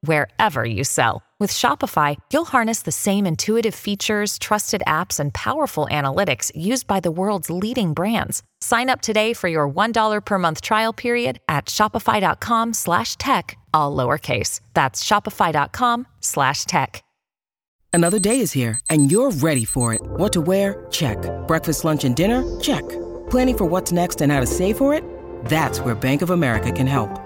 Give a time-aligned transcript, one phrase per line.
[0.00, 1.22] wherever you sell.
[1.38, 7.00] With Shopify, you'll harness the same intuitive features, trusted apps, and powerful analytics used by
[7.00, 8.42] the world's leading brands.
[8.60, 13.94] Sign up today for your $1 per month trial period at shopify.com slash tech, all
[13.94, 14.60] lowercase.
[14.72, 17.02] That's shopify.com slash tech.
[17.92, 20.02] Another day is here, and you're ready for it.
[20.04, 20.84] What to wear?
[20.90, 21.16] Check.
[21.46, 22.44] Breakfast, lunch, and dinner?
[22.60, 22.86] Check.
[23.30, 25.02] Planning for what's next and how to save for it?
[25.46, 27.25] That's where Bank of America can help.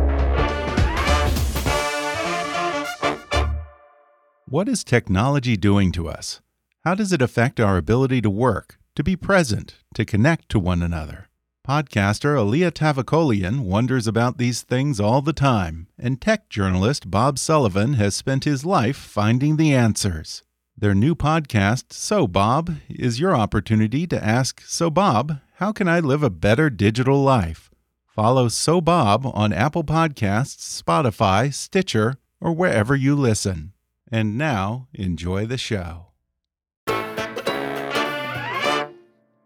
[4.51, 6.41] What is technology doing to us?
[6.83, 10.83] How does it affect our ability to work, to be present, to connect to one
[10.83, 11.29] another?
[11.65, 17.93] Podcaster Alia Tavakolian wonders about these things all the time, and tech journalist Bob Sullivan
[17.93, 20.43] has spent his life finding the answers.
[20.77, 26.01] Their new podcast, So Bob, is your opportunity to ask, So Bob, how can I
[26.01, 27.71] live a better digital life?
[28.05, 33.71] Follow So Bob on Apple Podcasts, Spotify, Stitcher, or wherever you listen.
[34.13, 36.07] And now, enjoy the show.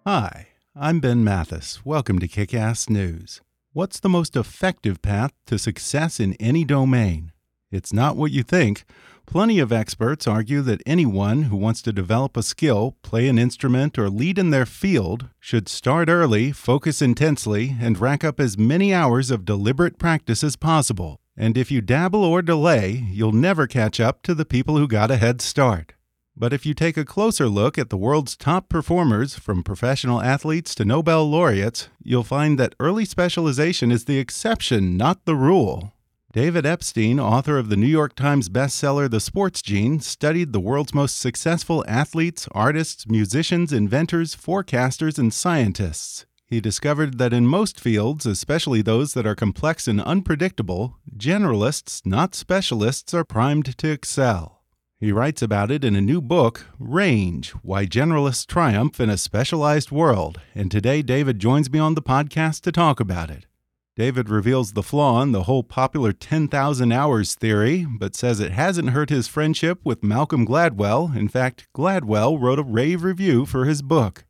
[0.07, 1.85] Hi, I'm Ben Mathis.
[1.85, 3.41] Welcome to Kick Ass News.
[3.73, 7.31] What's the most effective path to success in any domain?
[7.69, 8.85] It's not what you think.
[9.27, 13.99] Plenty of experts argue that anyone who wants to develop a skill, play an instrument,
[13.99, 18.91] or lead in their field should start early, focus intensely, and rack up as many
[18.91, 21.19] hours of deliberate practice as possible.
[21.37, 25.11] And if you dabble or delay, you'll never catch up to the people who got
[25.11, 25.93] a head start.
[26.37, 30.75] But if you take a closer look at the world's top performers, from professional athletes
[30.75, 35.93] to Nobel laureates, you'll find that early specialization is the exception, not the rule.
[36.33, 40.93] David Epstein, author of the New York Times bestseller The Sports Gene, studied the world's
[40.93, 46.25] most successful athletes, artists, musicians, inventors, forecasters, and scientists.
[46.47, 52.35] He discovered that in most fields, especially those that are complex and unpredictable, generalists, not
[52.35, 54.61] specialists, are primed to excel.
[54.99, 59.91] He writes about it in a new book, Range Why Generalists Triumph in a Specialized
[59.91, 63.47] World, and today David joins me on the podcast to talk about it.
[63.95, 68.91] David reveals the flaw in the whole popular 10,000 hours theory, but says it hasn't
[68.91, 71.15] hurt his friendship with Malcolm Gladwell.
[71.15, 74.25] In fact, Gladwell wrote a rave review for his book.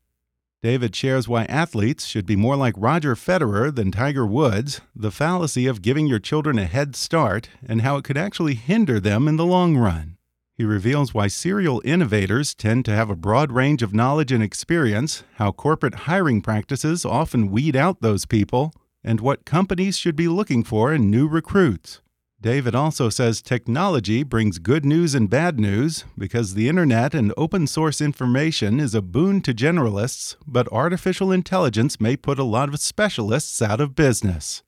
[0.65, 5.67] David shares why athletes should be more like Roger Federer than Tiger Woods, the fallacy
[5.67, 9.35] of giving your children a head start, and how it could actually hinder them in
[9.35, 10.17] the long run.
[10.55, 15.23] He reveals why serial innovators tend to have a broad range of knowledge and experience,
[15.35, 20.63] how corporate hiring practices often weed out those people, and what companies should be looking
[20.63, 22.01] for in new recruits.
[22.45, 27.65] David also says technology brings good news and bad news because the internet and open
[27.65, 32.79] source information is a boon to generalists, but artificial intelligence may put a lot of
[32.79, 34.61] specialists out of business.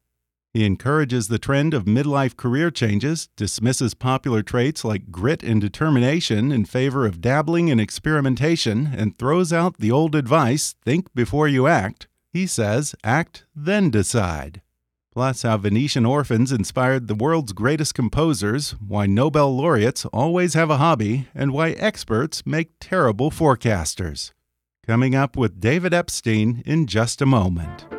[0.56, 6.52] He encourages the trend of midlife career changes, dismisses popular traits like grit and determination
[6.52, 11.68] in favor of dabbling and experimentation, and throws out the old advice think before you
[11.68, 12.08] act.
[12.34, 14.64] He says act, then decide
[15.18, 20.78] plus how Venetian orphans inspired the world's greatest composers, why Nobel laureates always have a
[20.78, 24.32] hobby, and why experts make terrible forecasters.
[24.86, 27.97] Coming up with David Epstein in just a moment.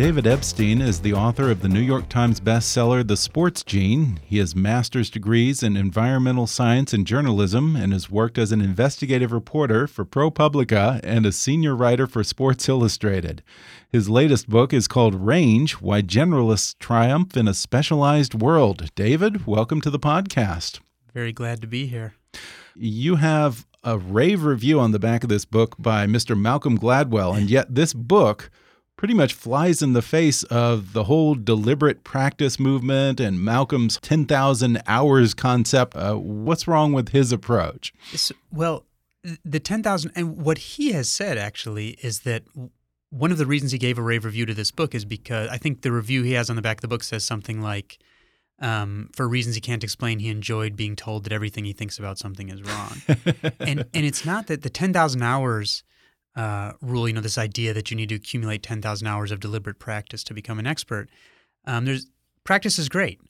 [0.00, 4.18] David Epstein is the author of the New York Times bestseller The Sports Gene.
[4.24, 9.30] He has master's degrees in environmental science and journalism and has worked as an investigative
[9.30, 13.42] reporter for ProPublica and a senior writer for Sports Illustrated.
[13.90, 18.88] His latest book is called Range Why Generalists Triumph in a Specialized World.
[18.94, 20.80] David, welcome to the podcast.
[21.12, 22.14] Very glad to be here.
[22.74, 26.40] You have a rave review on the back of this book by Mr.
[26.40, 28.50] Malcolm Gladwell, and yet this book
[29.00, 34.82] pretty much flies in the face of the whole deliberate practice movement and Malcolm's 10,000
[34.86, 35.96] hours concept.
[35.96, 37.94] Uh, what's wrong with his approach?
[38.52, 38.84] well,
[39.42, 42.42] the 10,000, and what he has said actually is that
[43.08, 45.56] one of the reasons he gave a rave review to this book is because I
[45.56, 47.96] think the review he has on the back of the book says something like,
[48.58, 52.18] um, for reasons he can't explain, he enjoyed being told that everything he thinks about
[52.18, 53.00] something is wrong.
[53.60, 55.84] and and it's not that the ten thousand hours
[56.36, 59.40] uh, rule, you know, this idea that you need to accumulate ten thousand hours of
[59.40, 61.08] deliberate practice to become an expert.
[61.64, 62.06] Um, there's
[62.44, 63.20] practice is great,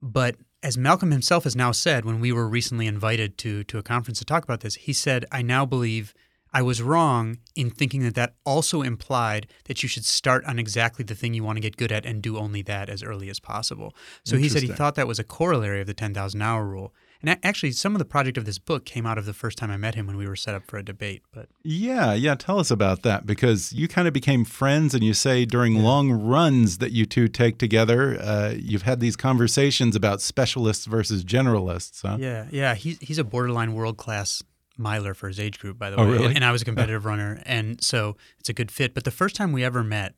[0.00, 3.82] but as Malcolm himself has now said, when we were recently invited to to a
[3.82, 6.14] conference to talk about this, he said, "I now believe."
[6.56, 11.04] I was wrong in thinking that that also implied that you should start on exactly
[11.04, 13.40] the thing you want to get good at and do only that as early as
[13.40, 13.92] possible.
[14.24, 16.94] So he said he thought that was a corollary of the 10,000 hour rule.
[17.26, 19.70] And actually, some of the project of this book came out of the first time
[19.70, 21.22] I met him when we were set up for a debate.
[21.32, 25.14] But yeah, yeah, tell us about that because you kind of became friends, and you
[25.14, 25.82] say during yeah.
[25.82, 31.24] long runs that you two take together, uh, you've had these conversations about specialists versus
[31.24, 32.02] generalists.
[32.02, 32.18] Huh?
[32.20, 34.42] Yeah, yeah, he's he's a borderline world class
[34.76, 36.12] miler for his age group, by the oh, way.
[36.12, 36.34] Really?
[36.34, 38.92] And I was a competitive runner, and so it's a good fit.
[38.92, 40.14] But the first time we ever met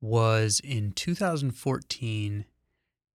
[0.00, 2.44] was in 2014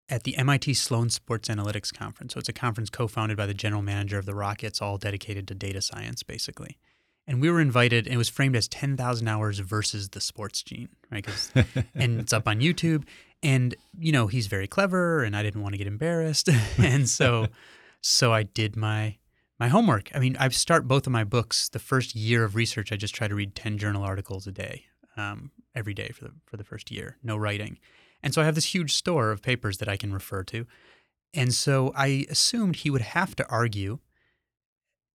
[0.09, 2.33] at the MIT Sloan Sports Analytics Conference.
[2.33, 5.55] So it's a conference co-founded by the general manager of the Rockets, all dedicated to
[5.55, 6.77] data science, basically.
[7.27, 10.89] And we were invited, and it was framed as 10,000 hours versus the sports gene,
[11.11, 11.27] right?
[11.93, 13.03] and it's up on YouTube.
[13.43, 17.47] And you know he's very clever, and I didn't want to get embarrassed, and so
[18.01, 19.15] so I did my
[19.59, 20.09] my homework.
[20.13, 21.69] I mean, I start both of my books.
[21.69, 24.85] The first year of research, I just try to read ten journal articles a day,
[25.15, 27.17] um, every day for the for the first year.
[27.23, 27.77] No writing,
[28.23, 30.65] and so I have this huge store of papers that I can refer to.
[31.33, 33.99] And so I assumed he would have to argue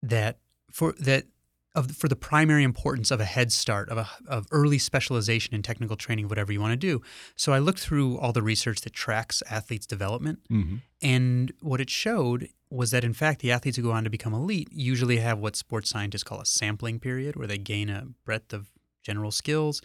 [0.01, 0.39] that
[0.71, 1.25] for that
[1.75, 5.61] of for the primary importance of a head start of a, of early specialization in
[5.61, 7.01] technical training, whatever you want to do.
[7.35, 10.77] So I looked through all the research that tracks athletes' development, mm-hmm.
[11.01, 14.33] and what it showed was that in fact the athletes who go on to become
[14.33, 18.53] elite usually have what sports scientists call a sampling period, where they gain a breadth
[18.53, 18.67] of
[19.05, 19.81] general skills.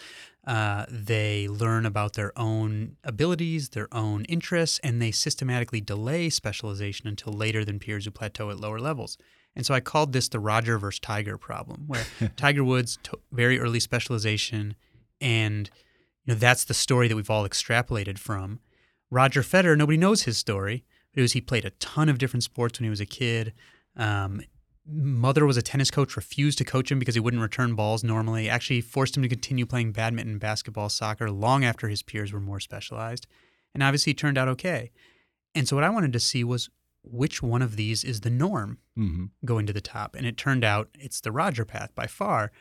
[0.46, 7.06] Uh, they learn about their own abilities, their own interests, and they systematically delay specialization
[7.06, 9.19] until later than peers who plateau at lower levels.
[9.55, 12.06] And so I called this the Roger versus Tiger problem, where
[12.37, 14.75] Tiger Woods t- very early specialization,
[15.20, 15.70] and
[16.25, 18.61] you know that's the story that we've all extrapolated from.
[19.11, 20.84] Roger Federer, nobody knows his story.
[21.14, 23.52] It was he played a ton of different sports when he was a kid.
[23.96, 24.40] Um,
[24.90, 28.48] mother was a tennis coach, refused to coach him because he wouldn't return balls normally.
[28.48, 32.60] Actually, forced him to continue playing badminton, basketball, soccer long after his peers were more
[32.60, 33.26] specialized.
[33.75, 34.90] And obviously, it turned out okay.
[35.54, 36.70] And so, what I wanted to see was
[37.02, 39.26] which one of these is the norm mm-hmm.
[39.44, 40.14] going to the top.
[40.14, 42.52] And it turned out it's the Roger path by far.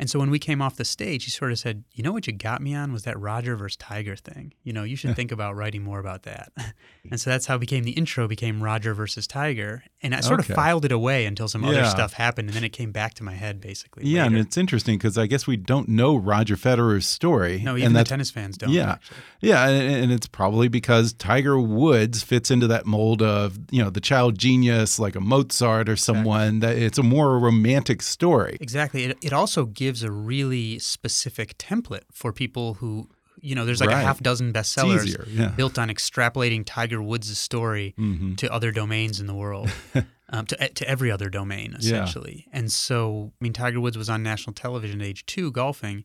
[0.00, 2.28] And so when we came off the stage, he sort of said, "You know what
[2.28, 4.54] you got me on was that Roger versus Tiger thing.
[4.62, 6.52] You know, you should think about writing more about that."
[7.10, 10.38] and so that's how it became the intro became Roger versus Tiger, and I sort
[10.40, 10.52] okay.
[10.52, 11.70] of filed it away until some yeah.
[11.70, 14.06] other stuff happened, and then it came back to my head basically.
[14.06, 14.36] Yeah, later.
[14.36, 17.60] and it's interesting because I guess we don't know Roger Federer's story.
[17.64, 18.70] No, even the tennis fans don't.
[18.70, 19.16] Yeah, actually.
[19.40, 23.90] yeah, and, and it's probably because Tiger Woods fits into that mold of you know
[23.90, 26.58] the child genius, like a Mozart or someone.
[26.58, 26.78] Exactly.
[26.78, 28.58] That it's a more romantic story.
[28.60, 29.04] Exactly.
[29.04, 33.08] It, it also gives gives a really specific template for people who
[33.40, 34.02] you know there's like right.
[34.02, 35.48] a half dozen bestsellers easier, yeah.
[35.48, 38.34] built on extrapolating tiger woods' story mm-hmm.
[38.34, 39.70] to other domains in the world
[40.28, 42.58] um, to, to every other domain essentially yeah.
[42.58, 46.04] and so i mean tiger woods was on national television at age two golfing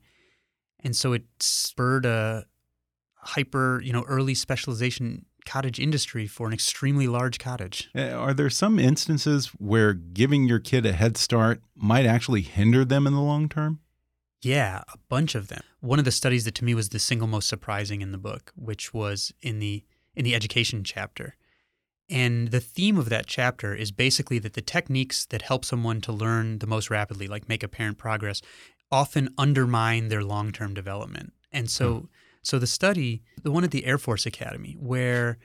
[0.80, 2.46] and so it spurred a
[3.18, 7.90] hyper you know early specialization cottage industry for an extremely large cottage.
[7.96, 12.86] Uh, are there some instances where giving your kid a head start might actually hinder
[12.86, 13.80] them in the long term?
[14.42, 15.62] Yeah, a bunch of them.
[15.80, 18.52] One of the studies that to me was the single most surprising in the book,
[18.56, 19.84] which was in the
[20.16, 21.36] in the education chapter.
[22.10, 26.12] And the theme of that chapter is basically that the techniques that help someone to
[26.12, 28.42] learn the most rapidly, like make apparent progress,
[28.92, 31.34] often undermine their long-term development.
[31.52, 32.06] And so hmm.
[32.44, 35.40] So the study, the one at the Air Force Academy, where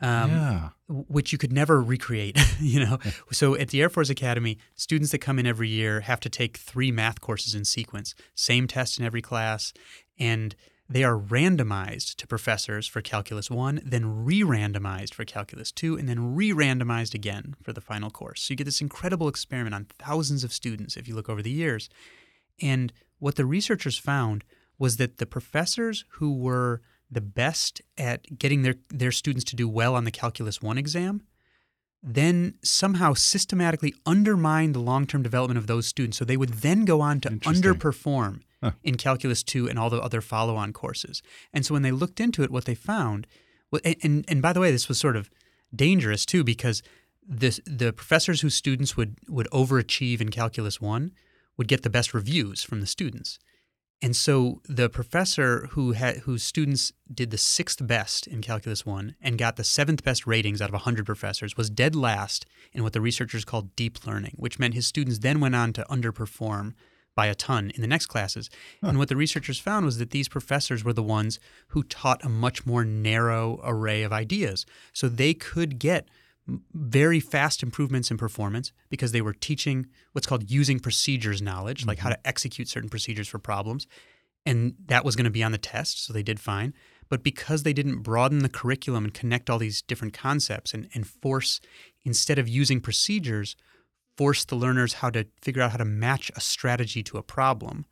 [0.00, 0.68] um, yeah.
[0.88, 2.98] which you could never recreate, you know.
[3.30, 6.56] so at the Air Force Academy, students that come in every year have to take
[6.56, 9.72] three math courses in sequence, same test in every class,
[10.18, 10.56] and
[10.88, 16.08] they are randomized to professors for Calculus 1, then re randomized for Calculus 2, and
[16.08, 18.42] then re randomized again for the final course.
[18.42, 21.50] So you get this incredible experiment on thousands of students if you look over the
[21.50, 21.88] years.
[22.60, 24.44] And what the researchers found
[24.78, 29.68] was that the professors who were the best at getting their, their students to do
[29.68, 31.22] well on the Calculus 1 exam
[32.06, 36.18] then somehow systematically undermine the long term development of those students.
[36.18, 38.42] So they would then go on to underperform
[38.82, 41.22] in Calculus 2 and all the other follow on courses.
[41.52, 43.26] And so when they looked into it, what they found,
[43.84, 45.30] and, and, and by the way, this was sort of
[45.74, 46.82] dangerous too, because
[47.26, 51.10] this, the professors whose students would, would overachieve in Calculus 1
[51.56, 53.38] would get the best reviews from the students.
[54.04, 59.16] And so the professor who had whose students did the sixth best in Calculus 1
[59.22, 62.44] and got the seventh best ratings out of 100 professors was dead last
[62.74, 65.86] in what the researchers called deep learning, which meant his students then went on to
[65.88, 66.74] underperform
[67.14, 68.50] by a ton in the next classes.
[68.82, 68.88] Huh.
[68.88, 72.28] And what the researchers found was that these professors were the ones who taught a
[72.28, 74.66] much more narrow array of ideas.
[74.92, 76.08] So they could get
[76.74, 81.88] very fast improvements in performance because they were teaching what's called using procedures knowledge, mm-hmm.
[81.88, 82.20] like how mm-hmm.
[82.20, 83.86] to execute certain procedures for problems.
[84.46, 86.74] And that was going to be on the test, so they did fine.
[87.08, 91.06] But because they didn't broaden the curriculum and connect all these different concepts and, and
[91.06, 91.60] force,
[92.04, 93.56] instead of using procedures,
[94.16, 97.86] force the learners how to figure out how to match a strategy to a problem,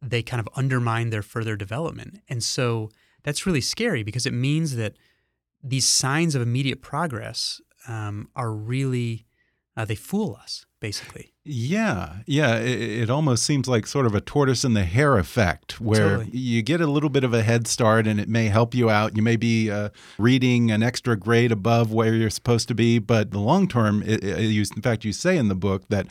[0.00, 2.20] they kind of undermine their further development.
[2.28, 2.90] And so
[3.22, 4.96] that's really scary because it means that
[5.62, 9.26] these signs of immediate progress um, are really
[9.76, 11.32] uh, they fool us basically.
[11.44, 12.56] Yeah, yeah.
[12.56, 16.36] It, it, almost seems like sort of a tortoise and the hare effect, where totally.
[16.36, 19.16] you get a little bit of a head start, and it may help you out.
[19.16, 23.30] You may be uh, reading an extra grade above where you're supposed to be, but
[23.30, 26.06] the long term, it, it, in fact, you say in the book that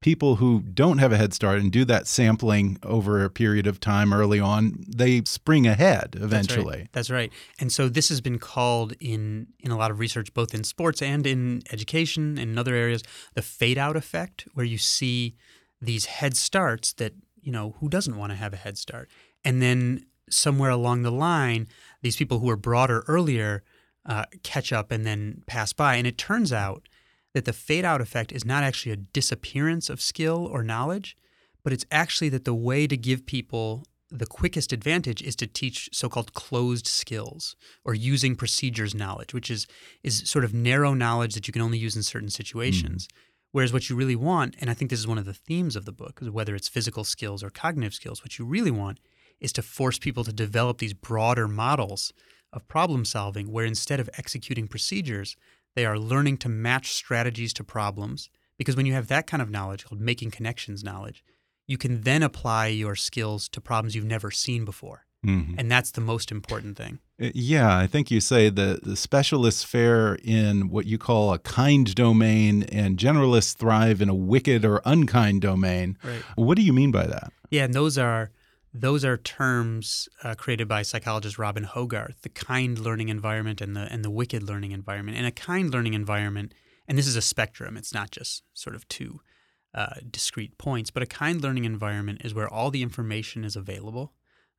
[0.00, 3.80] people who don't have a head start and do that sampling over a period of
[3.80, 6.64] time early on, they spring ahead eventually.
[6.64, 6.92] That's right.
[6.92, 7.32] That's right.
[7.58, 11.02] And so this has been called in in a lot of research, both in sports
[11.02, 13.02] and in education and in other areas,
[13.34, 15.36] the fade out effect, where you see
[15.82, 19.10] these head starts that you know who doesn't want to have a head start,
[19.44, 21.66] and then somewhere along the line,
[22.02, 23.64] these people who were broader earlier
[24.06, 26.88] uh, catch up and then pass by, and it turns out
[27.34, 31.16] that the fade out effect is not actually a disappearance of skill or knowledge,
[31.62, 35.88] but it's actually that the way to give people the quickest advantage is to teach
[35.92, 39.66] so-called closed skills or using procedures knowledge, which is
[40.02, 43.06] is sort of narrow knowledge that you can only use in certain situations.
[43.06, 43.10] Mm.
[43.52, 45.84] Whereas what you really want, and I think this is one of the themes of
[45.84, 48.98] the book, is whether it's physical skills or cognitive skills, what you really want
[49.40, 52.12] is to force people to develop these broader models
[52.52, 55.36] of problem solving where instead of executing procedures,
[55.74, 59.50] they are learning to match strategies to problems because when you have that kind of
[59.50, 61.24] knowledge called making connections knowledge,
[61.66, 65.06] you can then apply your skills to problems you've never seen before.
[65.24, 65.54] Mm-hmm.
[65.58, 66.98] And that's the most important thing.
[67.20, 71.38] Uh, yeah, I think you say that the specialists fare in what you call a
[71.38, 75.98] kind domain and generalists thrive in a wicked or unkind domain.
[76.02, 76.22] Right.
[76.36, 77.32] What do you mean by that?
[77.50, 78.30] Yeah, and those are
[78.72, 83.92] those are terms uh, created by psychologist Robin Hogarth, the kind learning environment and the
[83.92, 85.16] and the wicked learning environment.
[85.16, 86.54] And a kind learning environment,
[86.86, 87.76] and this is a spectrum.
[87.76, 89.20] It's not just sort of two
[89.74, 94.12] uh, discrete points, but a kind learning environment is where all the information is available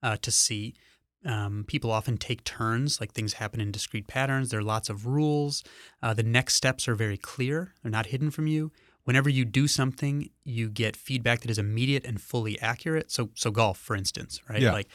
[0.03, 0.75] uh, to see.
[1.23, 4.49] Um, people often take turns, like things happen in discrete patterns.
[4.49, 5.63] There are lots of rules.
[6.01, 8.71] Uh, the next steps are very clear; they're not hidden from you
[9.03, 13.11] whenever you do something, you get feedback that is immediate and fully accurate.
[13.11, 14.61] So, so golf, for instance, right?
[14.61, 14.73] Yeah.
[14.73, 14.87] Like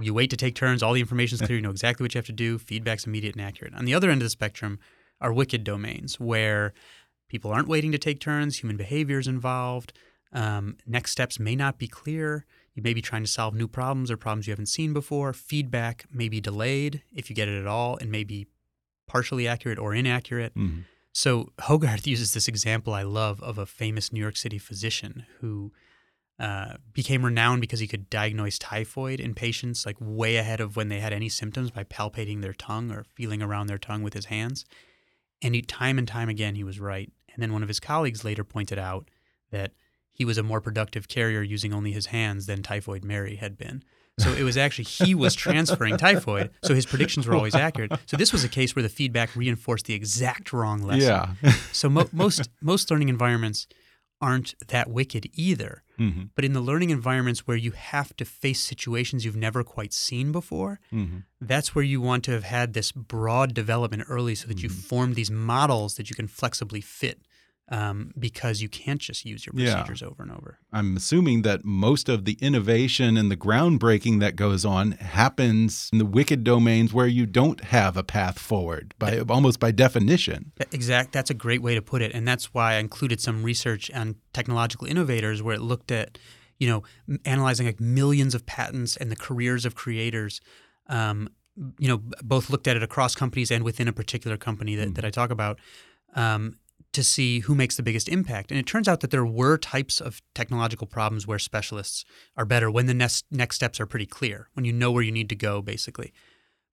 [0.00, 2.18] you wait to take turns, all the information is clear, you know exactly what you
[2.18, 3.74] have to do, feedback's immediate and accurate.
[3.74, 4.78] On the other end of the spectrum
[5.20, 6.72] are wicked domains where
[7.28, 9.92] people aren't waiting to take turns, human behavior is involved,
[10.32, 12.46] um, next steps may not be clear.
[12.74, 15.32] You may be trying to solve new problems or problems you haven't seen before.
[15.32, 18.46] Feedback may be delayed if you get it at all and may be
[19.08, 20.54] partially accurate or inaccurate.
[20.54, 20.82] Mm-hmm.
[21.12, 25.72] So Hogarth uses this example I love of a famous New York City physician who
[26.38, 30.88] uh, became renowned because he could diagnose typhoid in patients like way ahead of when
[30.88, 34.26] they had any symptoms by palpating their tongue or feeling around their tongue with his
[34.26, 34.64] hands.
[35.42, 37.12] And he, time and time again, he was right.
[37.34, 39.10] And then one of his colleagues later pointed out
[39.50, 39.72] that
[40.12, 43.82] he was a more productive carrier using only his hands than Typhoid Mary had been.
[44.20, 47.92] So it was actually he was transferring typhoid, so his predictions were always accurate.
[48.06, 51.36] So this was a case where the feedback reinforced the exact wrong lesson.
[51.42, 51.52] Yeah.
[51.72, 53.66] so mo- most most learning environments
[54.20, 55.82] aren't that wicked either.
[55.98, 56.24] Mm-hmm.
[56.34, 60.32] But in the learning environments where you have to face situations you've never quite seen
[60.32, 61.18] before, mm-hmm.
[61.40, 64.64] that's where you want to have had this broad development early so that mm-hmm.
[64.64, 67.20] you form these models that you can flexibly fit
[67.70, 70.08] um, because you can't just use your procedures yeah.
[70.08, 70.58] over and over.
[70.72, 75.98] I'm assuming that most of the innovation and the groundbreaking that goes on happens in
[75.98, 80.52] the wicked domains where you don't have a path forward by that, almost by definition.
[80.72, 81.12] Exact.
[81.12, 84.16] That's a great way to put it, and that's why I included some research on
[84.32, 86.18] technological innovators where it looked at,
[86.58, 86.82] you know,
[87.24, 90.40] analyzing like millions of patents and the careers of creators.
[90.88, 91.28] Um,
[91.78, 94.94] you know, both looked at it across companies and within a particular company that, mm.
[94.96, 95.60] that I talk about.
[96.16, 96.56] Um,
[96.92, 98.50] to see who makes the biggest impact.
[98.50, 102.04] And it turns out that there were types of technological problems where specialists
[102.36, 105.12] are better when the next next steps are pretty clear, when you know where you
[105.12, 106.12] need to go basically.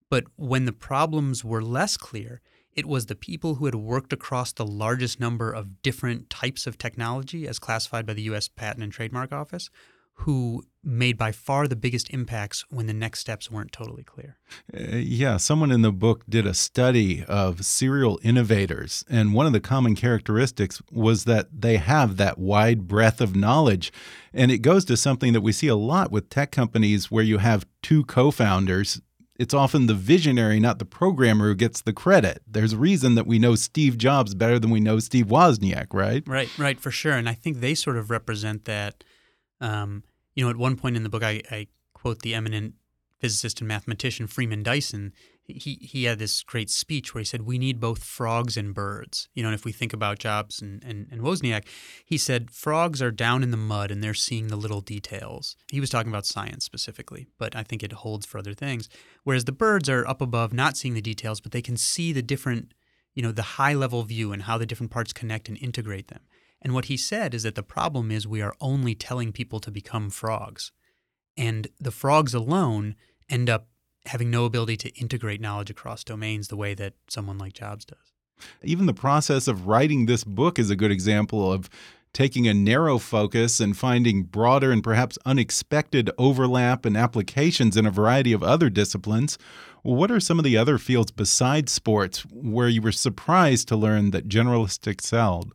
[0.09, 2.41] But when the problems were less clear,
[2.73, 6.77] it was the people who had worked across the largest number of different types of
[6.77, 9.69] technology as classified by the US Patent and Trademark Office
[10.21, 14.37] who made by far the biggest impacts when the next steps weren't totally clear.
[14.73, 19.53] Uh, yeah, someone in the book did a study of serial innovators, and one of
[19.53, 23.91] the common characteristics was that they have that wide breadth of knowledge.
[24.33, 27.39] And it goes to something that we see a lot with tech companies where you
[27.39, 29.01] have two co founders.
[29.39, 32.41] It's often the visionary, not the programmer, who gets the credit.
[32.47, 36.23] There's a reason that we know Steve Jobs better than we know Steve Wozniak, right?
[36.27, 37.13] Right, right, for sure.
[37.13, 39.03] And I think they sort of represent that
[39.61, 40.03] um,
[40.37, 42.75] you know, at one point in the book, I, I, quote the eminent
[43.19, 45.13] physicist and mathematician Freeman Dyson.
[45.43, 49.29] He he had this great speech where he said, "We need both frogs and birds."
[49.33, 51.65] You know, and if we think about Jobs and, and, and Wozniak,
[52.05, 55.55] he said frogs are down in the mud and they're seeing the little details.
[55.71, 58.89] He was talking about science specifically, but I think it holds for other things.
[59.23, 62.21] Whereas the birds are up above, not seeing the details, but they can see the
[62.21, 62.73] different,
[63.15, 66.21] you know, the high level view and how the different parts connect and integrate them.
[66.61, 69.71] And what he said is that the problem is we are only telling people to
[69.71, 70.71] become frogs.
[71.35, 72.95] And the frogs alone
[73.29, 73.67] end up
[74.07, 78.13] having no ability to integrate knowledge across domains the way that someone like Jobs does.
[78.63, 81.69] Even the process of writing this book is a good example of
[82.13, 87.91] taking a narrow focus and finding broader and perhaps unexpected overlap and applications in a
[87.91, 89.37] variety of other disciplines.
[89.83, 94.11] What are some of the other fields besides sports where you were surprised to learn
[94.11, 95.53] that generalists excelled?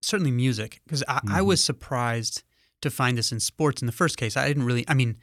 [0.00, 1.34] Certainly music because I, mm-hmm.
[1.34, 2.42] I, was surprised
[2.82, 5.16] to find this in sports in the first case i didn't really i mean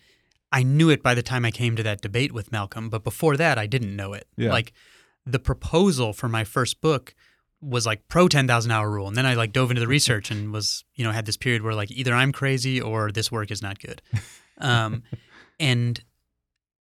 [0.51, 3.37] i knew it by the time i came to that debate with malcolm but before
[3.37, 4.51] that i didn't know it yeah.
[4.51, 4.73] like
[5.25, 7.15] the proposal for my first book
[7.61, 10.51] was like pro 10,000 hour rule and then i like dove into the research and
[10.51, 13.61] was you know had this period where like either i'm crazy or this work is
[13.61, 14.01] not good
[14.59, 15.03] um,
[15.59, 16.03] and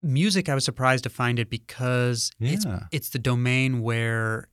[0.01, 2.51] music i was surprised to find it because yeah.
[2.51, 4.49] it's it's the domain where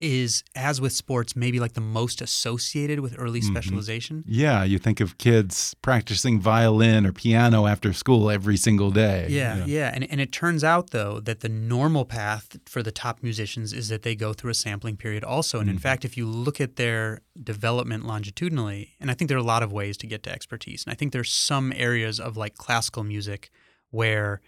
[0.00, 3.50] is as with sports maybe like the most associated with early mm-hmm.
[3.50, 9.26] specialization yeah you think of kids practicing violin or piano after school every single day
[9.28, 9.90] yeah yeah, yeah.
[9.94, 13.88] And, and it turns out though that the normal path for the top musicians is
[13.88, 15.76] that they go through a sampling period also and mm-hmm.
[15.76, 19.44] in fact if you look at their development longitudinally and i think there are a
[19.44, 22.54] lot of ways to get to expertise and i think there's some areas of like
[22.54, 23.50] classical music
[23.90, 24.40] where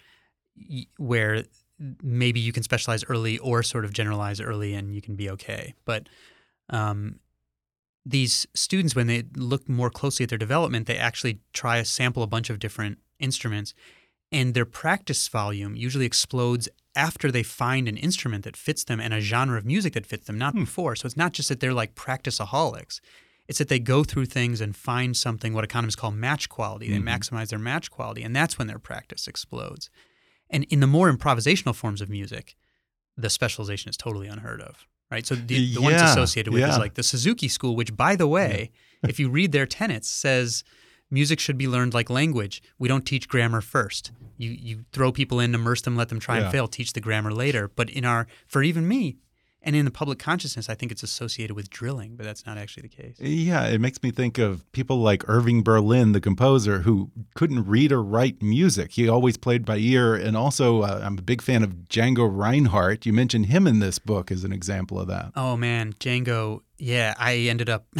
[0.98, 1.44] where
[2.02, 5.74] maybe you can specialize early or sort of generalize early and you can be okay.
[5.84, 6.08] But
[6.68, 7.20] um,
[8.04, 12.22] these students, when they look more closely at their development, they actually try to sample
[12.22, 13.74] a bunch of different instruments,
[14.32, 19.12] and their practice volume usually explodes after they find an instrument that fits them and
[19.12, 20.60] a genre of music that fits them, not hmm.
[20.60, 20.96] before.
[20.96, 23.00] So it's not just that they're like practiceaholics.
[23.48, 26.88] It's that they go through things and find something what economists call match quality.
[26.88, 27.08] They mm-hmm.
[27.08, 29.90] maximize their match quality, and that's when their practice explodes.
[30.50, 32.56] And in the more improvisational forms of music,
[33.16, 35.26] the specialization is totally unheard of, right?
[35.26, 36.70] So the, the yeah, ones associated with yeah.
[36.70, 40.64] is like the Suzuki School, which, by the way, if you read their tenets, says
[41.10, 42.62] music should be learned like language.
[42.78, 44.12] We don't teach grammar first.
[44.36, 46.44] You you throw people in, immerse them, let them try yeah.
[46.44, 47.70] and fail, teach the grammar later.
[47.74, 49.16] But in our, for even me,
[49.62, 52.84] and in the public consciousness, I think it's associated with drilling, but that's not actually
[52.84, 53.16] the case.
[53.20, 57.92] Yeah, it makes me think of people like Irving Berlin, the composer, who couldn't read
[57.92, 58.92] or write music.
[58.92, 60.14] He always played by ear.
[60.14, 63.04] And also, uh, I'm a big fan of Django Reinhardt.
[63.04, 65.32] You mentioned him in this book as an example of that.
[65.36, 65.92] Oh, man.
[65.94, 66.62] Django.
[66.78, 67.86] Yeah, I ended up.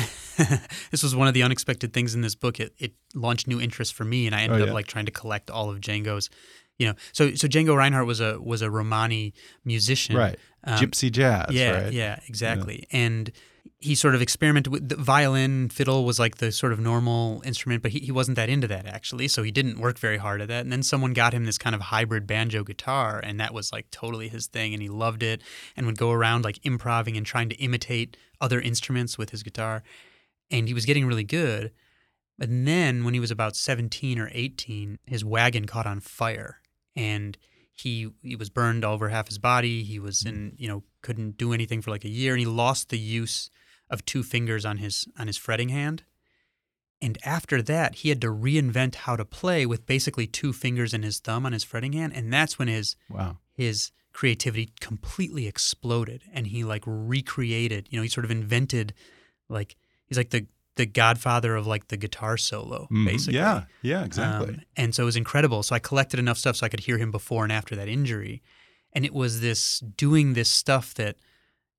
[0.90, 2.58] this was one of the unexpected things in this book.
[2.58, 4.70] It, it launched new interest for me, and I ended oh, yeah.
[4.70, 6.30] up like trying to collect all of Django's
[6.80, 10.16] you know so so Django Reinhardt was a was a Romani musician.
[10.16, 10.38] Right.
[10.64, 11.92] Um, gypsy jazz yeah right?
[11.92, 12.86] yeah exactly.
[12.90, 12.98] Yeah.
[12.98, 13.32] and
[13.78, 17.82] he sort of experimented with the violin fiddle was like the sort of normal instrument
[17.82, 20.48] but he, he wasn't that into that actually so he didn't work very hard at
[20.48, 20.62] that.
[20.62, 23.90] And then someone got him this kind of hybrid banjo guitar and that was like
[23.90, 25.42] totally his thing and he loved it
[25.76, 29.82] and would go around like improvising and trying to imitate other instruments with his guitar.
[30.50, 31.72] And he was getting really good
[32.38, 36.59] but then when he was about 17 or 18 his wagon caught on fire
[36.96, 37.36] and
[37.72, 39.82] he he was burned over half his body.
[39.82, 40.62] He was in mm-hmm.
[40.62, 43.50] you know couldn't do anything for like a year, and he lost the use
[43.88, 46.04] of two fingers on his on his fretting hand.
[47.02, 51.02] And after that, he had to reinvent how to play with basically two fingers and
[51.02, 56.24] his thumb on his fretting hand, and that's when his wow his creativity completely exploded,
[56.32, 57.88] and he like recreated.
[57.90, 58.92] You know, he sort of invented
[59.48, 59.76] like
[60.06, 63.06] he's like the the godfather of like the guitar solo, mm-hmm.
[63.06, 63.38] basically.
[63.38, 64.54] Yeah, yeah, exactly.
[64.54, 65.62] Um, and so it was incredible.
[65.62, 68.42] So I collected enough stuff so I could hear him before and after that injury.
[68.92, 71.16] And it was this doing this stuff that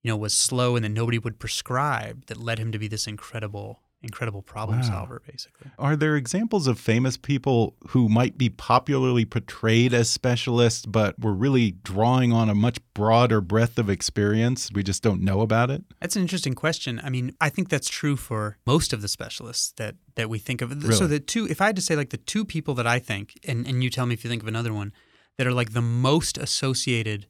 [0.02, 3.08] you know, was slow and that nobody would prescribe that led him to be this
[3.08, 4.88] incredible incredible problem Wow.
[4.88, 5.70] solver basically.
[5.78, 11.34] Are there examples of famous people who might be popularly portrayed as specialists, but were
[11.34, 14.72] really drawing on a much broader breadth of experience?
[14.74, 15.84] We just don't know about it?
[16.00, 17.00] That's an interesting question.
[17.04, 20.62] I mean, I think that's true for most of the specialists that that we think
[20.62, 20.72] of.
[20.94, 23.40] So the two if I had to say like the two people that I think
[23.48, 24.94] and and you tell me if you think of another one
[25.38, 27.28] that are like the most associated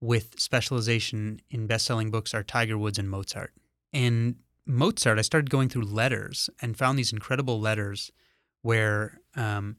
[0.00, 3.52] with specialization in best-selling books are Tiger Woods and Mozart.
[3.92, 4.36] And
[4.68, 8.12] Mozart, I started going through letters and found these incredible letters
[8.60, 9.76] where um,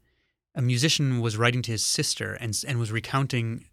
[0.55, 3.65] a musician was writing to his sister and and was recounting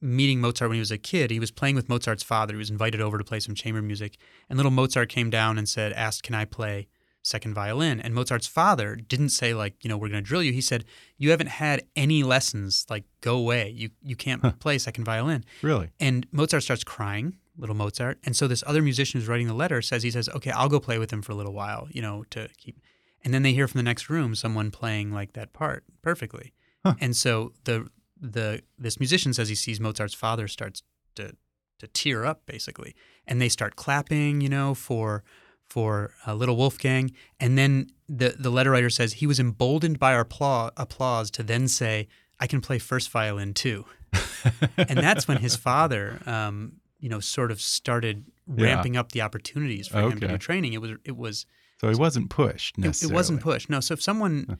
[0.00, 1.30] meeting Mozart when he was a kid.
[1.30, 2.52] He was playing with Mozart's father.
[2.52, 5.68] He was invited over to play some chamber music, and little Mozart came down and
[5.68, 6.88] said, "Asked, can I play
[7.22, 10.52] second violin?" And Mozart's father didn't say like, you know, we're going to drill you.
[10.52, 10.84] He said,
[11.16, 12.84] "You haven't had any lessons.
[12.90, 13.70] Like, go away.
[13.70, 15.90] You you can't play second violin." Really?
[15.98, 18.18] And Mozart starts crying, little Mozart.
[18.24, 20.80] And so this other musician who's writing the letter says, he says, okay, I'll go
[20.80, 22.80] play with him for a little while, you know, to keep.
[23.24, 26.52] And then they hear from the next room someone playing like that part perfectly.
[26.84, 26.94] Huh.
[27.00, 27.88] And so the
[28.20, 30.82] the this musician says he sees Mozart's father starts
[31.16, 31.32] to
[31.80, 32.94] to tear up basically,
[33.26, 35.24] and they start clapping, you know, for
[35.68, 37.10] for uh, little Wolfgang.
[37.40, 41.42] And then the the letter writer says he was emboldened by our applause, applause to
[41.42, 42.06] then say,
[42.38, 43.84] I can play first violin too
[44.76, 48.64] and that's when his father, um, you know, sort of started Yeah.
[48.64, 50.72] ramping up the opportunities for him to do training.
[50.72, 51.46] It was it was
[51.80, 53.70] So he wasn't pushed it, it wasn't pushed.
[53.70, 54.58] No, so if someone,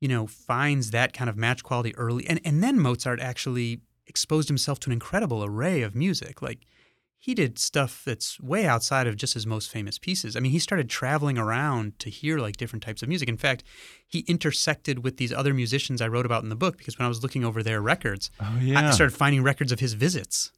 [0.00, 4.48] you know, finds that kind of match quality early, and and then Mozart actually exposed
[4.48, 6.60] himself to an incredible array of music, like.
[7.24, 10.34] He did stuff that's way outside of just his most famous pieces.
[10.34, 13.28] I mean, he started traveling around to hear like different types of music.
[13.28, 13.62] In fact,
[14.08, 17.08] he intersected with these other musicians I wrote about in the book because when I
[17.08, 20.50] was looking over their records, Oh, I started finding records of his visits.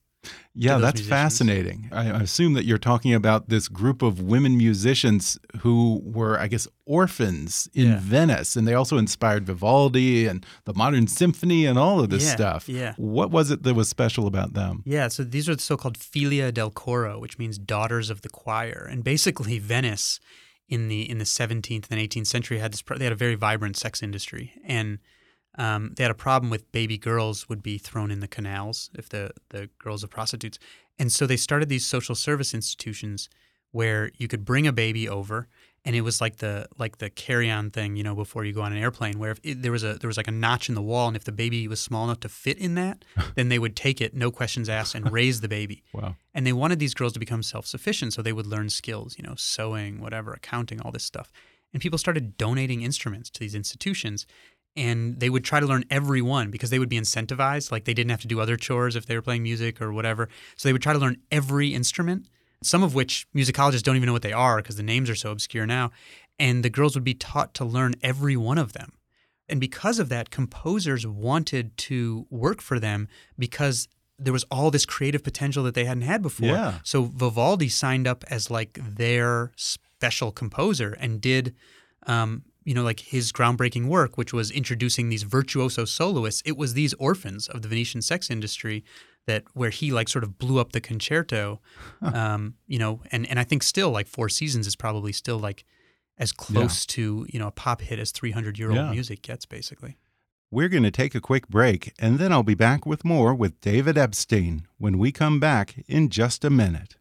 [0.55, 1.09] Yeah, that's musicians.
[1.09, 1.89] fascinating.
[1.93, 6.69] I assume that you're talking about this group of women musicians who were, I guess,
[6.87, 7.99] orphans in Yeah.
[8.01, 12.35] Venice, and they also inspired Vivaldi and the Modern Symphony and all of this Yeah,
[12.35, 12.69] stuff.
[12.69, 12.95] yeah.
[12.97, 14.83] What was it that was special about them?
[14.87, 18.87] Yeah, so these are the so-called figlie del coro, which means daughters of the choir.
[18.91, 20.21] And basically, Venice
[20.69, 22.83] in the in the 17th and 18th century had this.
[22.97, 24.99] They had a very vibrant sex industry, and
[25.57, 29.09] um, they had a problem with baby girls would be thrown in the canals if
[29.09, 30.59] the the girls of prostitutes.
[30.99, 33.29] And so they started these social service institutions
[33.73, 35.49] where you could bring a baby over
[35.85, 38.73] and it was like the like the carry-on thing, you know, before you go on
[38.73, 40.83] an airplane, where if it, there was a there was like a notch in the
[40.83, 43.77] wall, and if the baby was small enough to fit in that, then they would
[43.77, 45.83] take it, no questions asked, and raise the baby.
[45.95, 46.17] Wow.
[46.35, 49.37] And they wanted these girls to become self-sufficient, so they would learn skills, you know,
[49.37, 51.31] sewing, whatever, accounting, all this stuff.
[51.73, 54.27] And people started donating instruments to these institutions,
[54.77, 57.95] and they would try to learn every one because they would be incentivized, like they
[57.95, 60.29] didn't have to do other chores if they were playing music or whatever.
[60.57, 62.27] So they would try to learn every instrument
[62.65, 65.31] some of which musicologists don't even know what they are because the names are so
[65.31, 65.91] obscure now.
[66.39, 68.93] And the girls would be taught to learn every one of them.
[69.49, 73.09] And because of that, composers wanted to work for them
[73.39, 76.49] because there was all this creative potential that they hadn't had before.
[76.49, 76.79] Yeah.
[76.83, 81.55] So Vivaldi signed up as like their special composer and did,
[82.07, 86.43] um, you know, like his groundbreaking work, which was introducing these virtuoso soloists.
[86.45, 88.85] It was these orphans of the Venetian sex industry
[89.27, 91.61] that where he like sort of blew up the concerto,
[92.03, 95.65] um, you know, and and I think still like Four Seasons is probably still like
[96.19, 98.91] as close to you know a pop hit as 300 year old Yeah.
[98.91, 99.97] music gets basically.
[100.51, 103.61] We're going to take a quick break, and then I'll be back with more with
[103.61, 106.95] David Epstein when we come back in just a minute.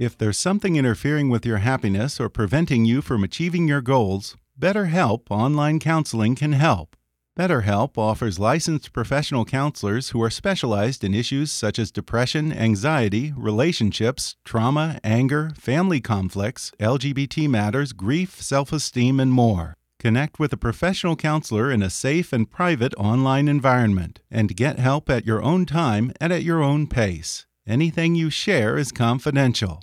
[0.00, 5.24] If there's something interfering with your happiness or preventing you from achieving your goals, BetterHelp
[5.28, 6.96] Online Counseling can help.
[7.38, 14.36] BetterHelp offers licensed professional counselors who are specialized in issues such as depression, anxiety, relationships,
[14.42, 19.76] trauma, anger, family conflicts, LGBT matters, grief, self esteem, and more.
[19.98, 25.10] Connect with a professional counselor in a safe and private online environment and get help
[25.10, 27.44] at your own time and at your own pace.
[27.66, 29.82] Anything you share is confidential.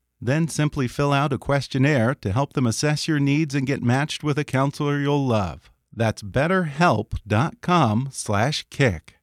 [0.21, 4.23] Then simply fill out a questionnaire to help them assess your needs and get matched
[4.23, 5.71] with a counselor you'll love.
[5.91, 9.15] That's betterhelp.com/kick.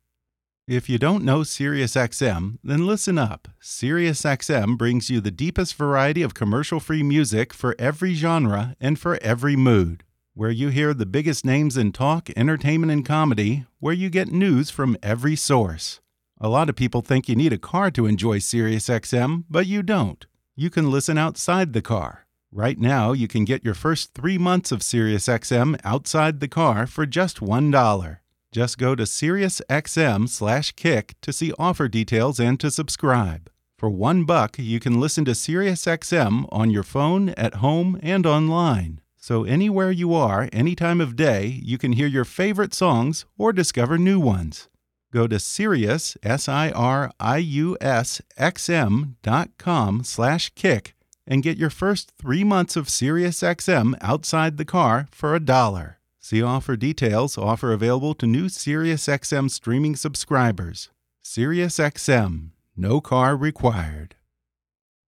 [0.67, 3.49] If you don't know SiriusXM, then listen up.
[3.63, 9.19] SiriusXM brings you the deepest variety of commercial free music for every genre and for
[9.23, 10.05] every mood.
[10.35, 14.69] Where you hear the biggest names in talk, entertainment, and comedy, where you get news
[14.69, 16.01] from every source.
[16.39, 20.27] A lot of people think you need a car to enjoy SiriusXM, but you don't.
[20.59, 22.27] You can listen outside the car.
[22.51, 27.07] Right now, you can get your first three months of SiriusXM outside the car for
[27.07, 28.19] just $1.
[28.51, 33.49] Just go to SiriusXM slash kick to see offer details and to subscribe.
[33.79, 39.01] For one buck, you can listen to SiriusXM on your phone, at home, and online.
[39.17, 43.53] So anywhere you are, any time of day, you can hear your favorite songs or
[43.53, 44.69] discover new ones.
[45.13, 50.95] Go to Sirius, S-I-R-I-U-S, X-M dot com slash kick
[51.27, 55.99] and get your first three months of SiriusXM outside the car for a dollar.
[56.19, 57.39] See offer details.
[57.39, 60.91] Offer available to new SiriusXM streaming subscribers.
[61.25, 62.51] SiriusXM.
[62.77, 64.15] No car required.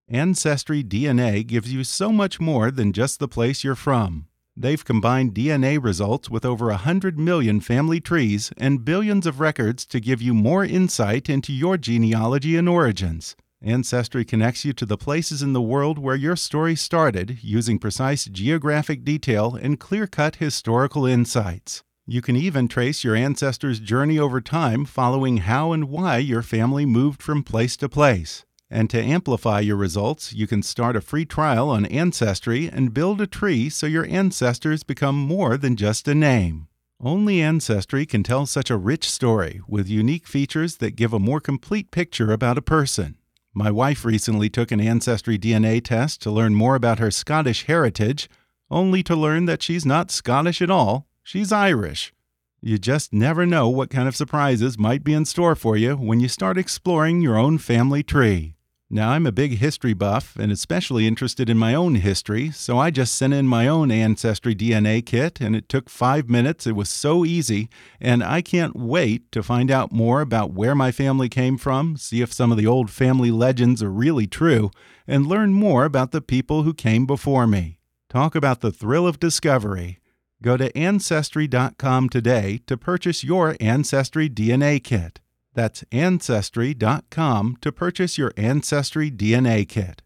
[0.08, 4.26] Ancestry DNA gives you so much more than just the place you're from.
[4.60, 10.00] They've combined DNA results with over 100 million family trees and billions of records to
[10.00, 13.36] give you more insight into your genealogy and origins.
[13.62, 18.26] Ancestry connects you to the places in the world where your story started using precise
[18.26, 21.82] geographic detail and clear cut historical insights.
[22.06, 26.84] You can even trace your ancestors' journey over time following how and why your family
[26.84, 28.44] moved from place to place.
[28.70, 33.20] And to amplify your results, you can start a free trial on Ancestry and build
[33.20, 36.68] a tree so your ancestors become more than just a name.
[37.02, 41.40] Only Ancestry can tell such a rich story with unique features that give a more
[41.40, 43.16] complete picture about a person.
[43.52, 48.28] My wife recently took an Ancestry DNA test to learn more about her Scottish heritage,
[48.70, 52.12] only to learn that she's not Scottish at all, she's Irish.
[52.60, 56.20] You just never know what kind of surprises might be in store for you when
[56.20, 58.54] you start exploring your own family tree.
[58.92, 62.90] Now, I'm a big history buff and especially interested in my own history, so I
[62.90, 66.66] just sent in my own Ancestry DNA kit and it took five minutes.
[66.66, 67.68] It was so easy,
[68.00, 72.20] and I can't wait to find out more about where my family came from, see
[72.20, 74.72] if some of the old family legends are really true,
[75.06, 77.78] and learn more about the people who came before me.
[78.08, 80.00] Talk about the thrill of discovery.
[80.42, 85.20] Go to Ancestry.com today to purchase your Ancestry DNA kit.
[85.60, 90.00] That's Ancestry.com to purchase your Ancestry DNA kit.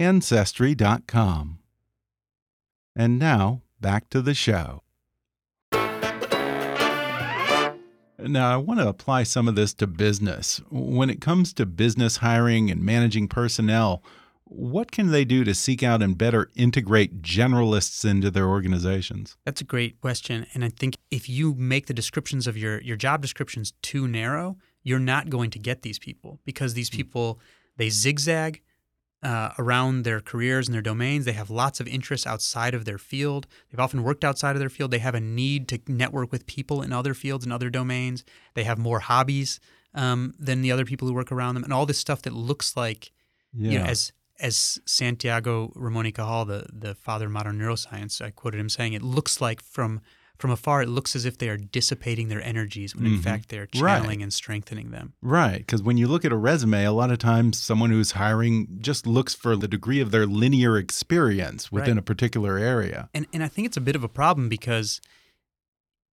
[0.00, 1.58] Ancestry.com.
[2.96, 4.80] And now, back to the show.
[8.18, 10.62] Now, I want to apply some of this to business.
[10.70, 14.02] When it comes to business hiring and managing personnel,
[14.44, 19.36] what can they do to seek out and better integrate generalists into their organizations?
[19.44, 20.46] That's a great question.
[20.54, 24.56] And I think if you make the descriptions of your, your job descriptions too narrow,
[24.84, 27.40] you're not going to get these people because these people
[27.76, 28.62] they zigzag
[29.24, 31.24] uh, around their careers and their domains.
[31.24, 33.46] They have lots of interests outside of their field.
[33.70, 34.90] They've often worked outside of their field.
[34.90, 38.22] They have a need to network with people in other fields and other domains.
[38.52, 39.60] They have more hobbies
[39.94, 42.76] um, than the other people who work around them, and all this stuff that looks
[42.76, 43.12] like,
[43.52, 43.70] yeah.
[43.70, 48.30] you know, as as Santiago Ramon y Cajal, the the father of modern neuroscience, I
[48.30, 50.00] quoted him saying, it looks like from
[50.38, 53.20] from afar, it looks as if they are dissipating their energies when in mm-hmm.
[53.20, 54.24] fact they're channeling right.
[54.24, 55.12] and strengthening them.
[55.22, 55.58] Right.
[55.58, 59.06] Because when you look at a resume, a lot of times someone who's hiring just
[59.06, 61.98] looks for the degree of their linear experience within right.
[61.98, 63.08] a particular area.
[63.14, 65.00] And, and I think it's a bit of a problem because,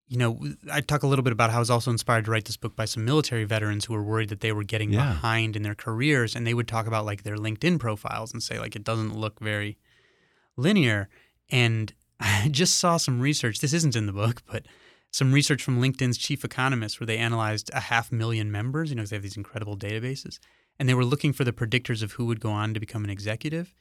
[0.10, 2.46] you know, I talk a little bit about how I was also inspired to write
[2.46, 5.14] this book by some military veterans who were worried that they were getting yeah.
[5.14, 6.36] behind in their careers.
[6.36, 9.40] And they would talk about like their LinkedIn profiles and say, like, it doesn't look
[9.40, 9.78] very
[10.58, 11.08] linear.
[11.50, 13.60] And I just saw some research.
[13.60, 14.66] This isn't in the book, but
[15.12, 19.02] some research from LinkedIn's chief economist where they analyzed a half million members, you know,
[19.02, 20.40] because they have these incredible databases.
[20.78, 23.10] And they were looking for the predictors of who would go on to become an
[23.10, 23.74] executive.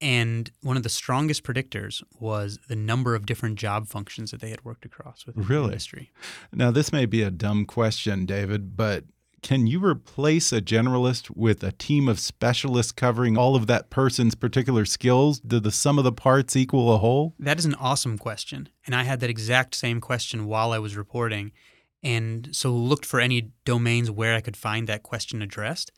[0.00, 4.50] And one of the strongest predictors was the number of different job functions that they
[4.50, 5.62] had worked across within really?
[5.62, 6.10] the industry.
[6.52, 9.04] Now, this may be a dumb question, David, but
[9.42, 14.34] can you replace a generalist with a team of specialists covering all of that person's
[14.34, 15.40] particular skills?
[15.40, 17.34] Do the sum of the parts equal a whole?
[17.38, 18.68] That is an awesome question.
[18.86, 21.52] And I had that exact same question while I was reporting.
[22.02, 25.92] And so looked for any domains where I could find that question addressed.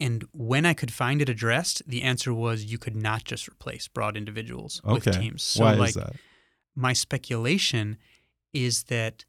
[0.00, 3.88] And when I could find it addressed, the answer was you could not just replace
[3.88, 4.94] broad individuals okay.
[4.94, 5.42] with teams.
[5.42, 6.16] So Why like is that?
[6.74, 7.96] my speculation
[8.52, 9.24] is that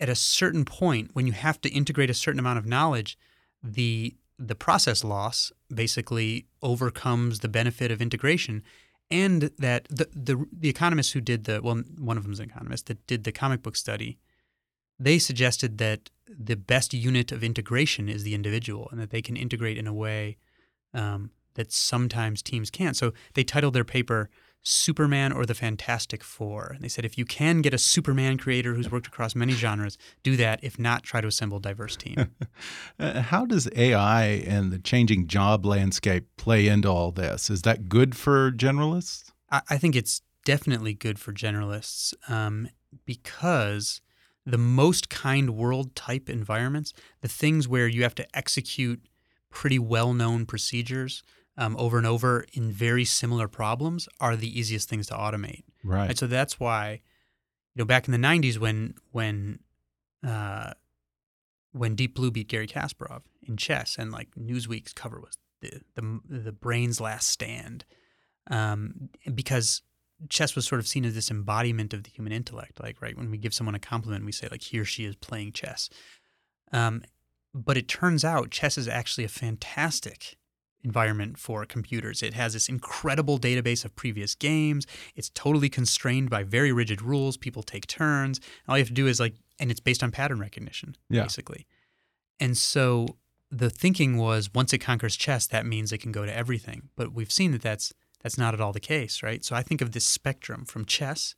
[0.00, 3.18] at a certain point when you have to integrate a certain amount of knowledge,
[3.62, 8.62] the the process loss basically overcomes the benefit of integration
[9.10, 12.50] and that the, the the economists who did the well one of them is an
[12.50, 14.18] economist that did the comic book study
[14.98, 19.36] they suggested that the best unit of integration is the individual, and that they can
[19.36, 20.36] integrate in a way
[20.94, 22.96] um, that sometimes teams can't.
[22.96, 24.30] So they titled their paper
[24.62, 26.72] Superman or the Fantastic Four.
[26.74, 29.96] And they said if you can get a Superman creator who's worked across many genres,
[30.22, 30.58] do that.
[30.62, 32.34] If not, try to assemble a diverse team.
[32.98, 37.50] Uh, how does AI and the changing job landscape play into all this?
[37.50, 39.32] Is that good for generalists?
[39.50, 42.68] I, I think it's definitely good for generalists um,
[43.04, 44.00] because
[44.46, 49.02] the most kind world type environments, the things where you have to execute
[49.50, 51.22] pretty well known procedures
[51.56, 55.64] um, over and over in very similar problems, are the easiest things to automate.
[55.82, 56.10] Right.
[56.10, 57.00] And so that's why,
[57.74, 59.60] you know, back in the '90s when when
[60.26, 60.72] uh,
[61.72, 66.20] when Deep Blue beat Garry Kasparov in chess, and like Newsweek's cover was the the,
[66.28, 67.84] the brain's last stand,
[68.50, 69.82] um, because
[70.28, 72.82] chess was sort of seen as this embodiment of the human intellect.
[72.82, 75.16] Like right when we give someone a compliment, we say like he or she is
[75.16, 75.88] playing chess.
[76.72, 77.02] Um,
[77.54, 80.36] but it turns out chess is actually a fantastic
[80.86, 82.22] environment for computers.
[82.22, 84.86] It has this incredible database of previous games.
[85.16, 87.36] It's totally constrained by very rigid rules.
[87.36, 88.40] People take turns.
[88.68, 91.22] All you have to do is like, and it's based on pattern recognition, Yeah.
[91.22, 91.66] basically.
[92.38, 92.86] And so
[93.50, 96.88] the thinking was once it conquers chess, that means it can go to everything.
[96.96, 99.44] But we've seen that that's that's not at all the case, right?
[99.44, 101.36] So I think of this spectrum from chess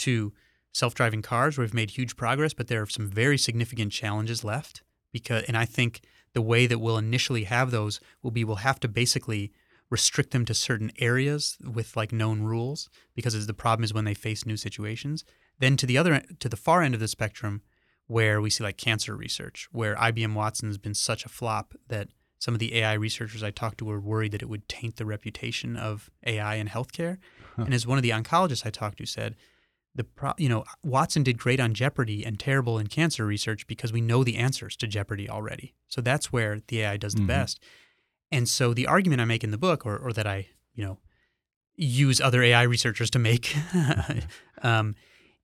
[0.00, 0.32] to
[0.72, 4.82] self-driving cars, where we've made huge progress, but there are some very significant challenges left.
[5.12, 6.02] Because, and I think
[6.34, 9.52] the way that we'll initially have those will be we'll have to basically
[9.90, 14.14] restrict them to certain areas with like known rules because the problem is when they
[14.14, 15.24] face new situations.
[15.58, 17.62] Then to the other to the far end of the spectrum,
[18.06, 22.08] where we see like cancer research, where IBM Watson has been such a flop that
[22.38, 25.06] some of the AI researchers I talked to were worried that it would taint the
[25.06, 27.18] reputation of AI in healthcare.
[27.56, 29.34] And as one of the oncologists I talked to said,
[29.94, 33.92] the pro- you know Watson did great on Jeopardy and terrible in cancer research because
[33.92, 35.74] we know the answers to Jeopardy already.
[35.88, 37.26] So that's where the AI does the Mhm.
[37.28, 37.60] best.
[38.30, 40.98] And so the argument I make in the book, or, or that I you know
[41.76, 43.54] use other AI researchers to make,
[44.62, 44.94] um,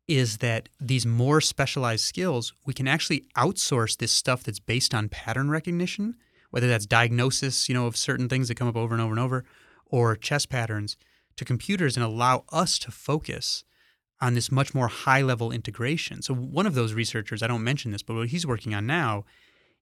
[0.07, 5.09] is that these more specialized skills we can actually outsource this stuff that's based on
[5.09, 6.15] pattern recognition,
[6.51, 9.21] whether that's diagnosis, you know, of certain things that come up over and over and
[9.21, 9.45] over,
[9.87, 10.97] or chess patterns
[11.37, 13.65] to computers and allow us to focus
[14.21, 16.23] on this much more high level integration.
[16.23, 19.25] So one of those researchers, I don't mention this, but what he's working on now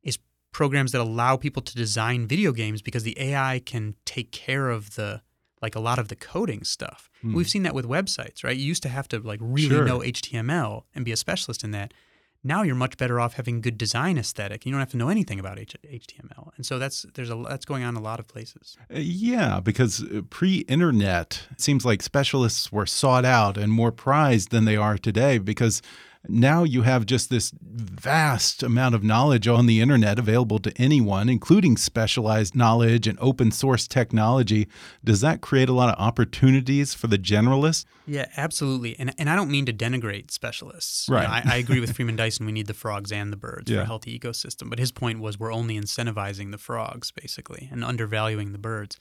[0.03, 0.19] is
[0.53, 4.95] programs that allow people to design video games because the AI can take care of
[4.97, 5.23] the
[5.61, 7.09] like a lot of the coding stuff.
[7.21, 7.35] Hmm.
[7.35, 8.57] We've seen that with websites, right?
[8.57, 9.85] You used to have to like really Sure.
[9.85, 11.95] know HTML and be a specialist in that.
[12.45, 14.67] Now you're much better off having good design aesthetic.
[14.67, 17.65] You don't have to know anything about H- HTML, and so that's there's a that's
[17.65, 18.77] going on a lot of places.
[18.93, 24.51] Uh, Yeah, because pre internet, it seems like specialists were sought out and more prized
[24.51, 25.83] than they are today because
[26.29, 31.29] now you have just this vast amount of knowledge on the internet available to anyone,
[31.29, 34.69] including specialized knowledge and open source technology.
[35.03, 37.87] Does that create a lot of opportunities for the generalist?
[38.07, 38.97] Yeah, absolutely.
[38.99, 41.09] And and I don't mean to denigrate specialists.
[41.09, 41.47] You know, Right.
[41.47, 42.47] I, I agree with Freeman Dyson.
[42.47, 44.71] We need the frogs and the birds for a healthy ecosystem.
[44.71, 48.97] But his point was we're only incentivizing the frogs basically and undervaluing the birds.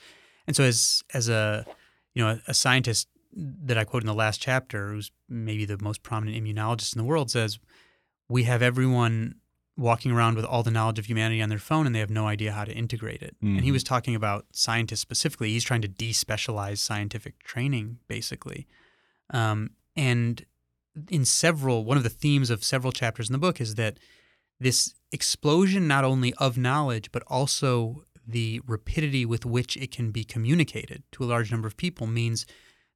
[0.48, 1.66] And so as as a
[2.14, 6.04] you know a scientist that I quote in the last chapter, who's maybe the most
[6.04, 7.60] prominent immunologist in the world, says
[8.30, 9.36] we have everyone
[9.78, 12.28] walking around with all the knowledge of humanity on their phone and they have no
[12.28, 13.36] idea how to integrate it.
[13.42, 13.74] And he Mhm.
[13.74, 15.50] was talking about scientists specifically.
[15.50, 18.68] He's trying to despecialize scientific training, basically.
[19.32, 20.46] Um, and
[21.10, 23.98] in several, one of the themes of several chapters in the book is that
[24.60, 30.24] this explosion not only of knowledge, but also the rapidity with which it can be
[30.24, 32.46] communicated to a large number of people means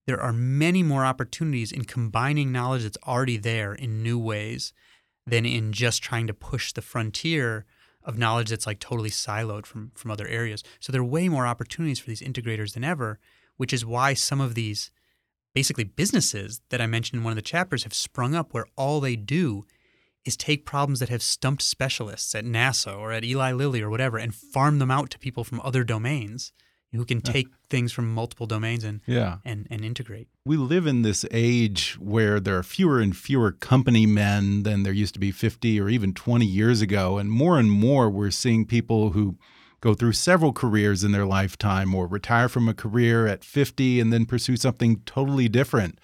[0.07, 4.73] there are many more opportunities in combining knowledge that's already there in new ways
[5.25, 7.65] than in just trying to push the frontier
[8.03, 10.63] of knowledge that's like totally siloed from from other areas.
[10.79, 13.19] So there are way more opportunities for these integrators than ever,
[13.57, 14.91] which is why some of these
[15.55, 18.99] basically businesses that I mentioned in one of the chapters have sprung up where all
[18.99, 19.65] they do
[20.25, 24.17] is take problems that have stumped specialists at NASA or at Eli Lilly or whatever
[24.17, 26.51] and farm them out to people from other domains
[26.95, 29.37] who can take things from multiple domains and Yeah.
[29.43, 30.27] and, and integrate.
[30.45, 34.93] We live in this age where there are fewer and fewer company men than there
[34.93, 37.17] used to be 50 or even 20 years ago.
[37.17, 39.37] And more and more, we're seeing people who
[39.81, 44.11] go through several careers in their lifetime or retire from a career at 50 and
[44.11, 45.99] then pursue something totally different.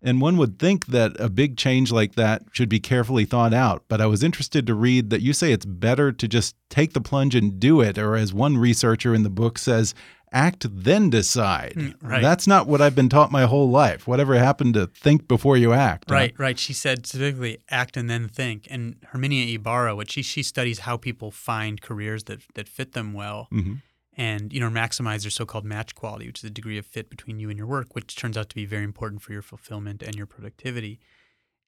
[0.00, 3.82] And one would think that a big change like that should be carefully thought out.
[3.88, 7.00] But I was interested to read that you say it's better to just take the
[7.00, 7.98] plunge and do it.
[7.98, 9.94] Or, as one researcher in the book says,
[10.32, 11.74] act then decide.
[11.76, 12.22] Mm, right.
[12.22, 14.06] That's not what I've been taught my whole life.
[14.06, 16.06] Whatever happened to think before you act?
[16.08, 16.14] huh?
[16.14, 16.58] Right, right.
[16.58, 18.66] She said specifically act and then think.
[18.70, 23.12] And Herminia Ibarra, what she she studies how people find careers that that fit them
[23.12, 23.48] well.
[23.52, 23.82] Mhm.
[24.16, 27.38] And you know, maximize their so-called match quality, which is the degree of fit between
[27.38, 30.16] you and your work, which turns out to be very important for your fulfillment and
[30.16, 30.98] your productivity.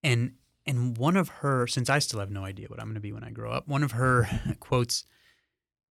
[0.02, 0.32] And
[0.66, 3.12] and one of her, since I still have no idea what I'm going to be
[3.12, 4.28] when I grow up, one of her
[4.60, 5.04] quotes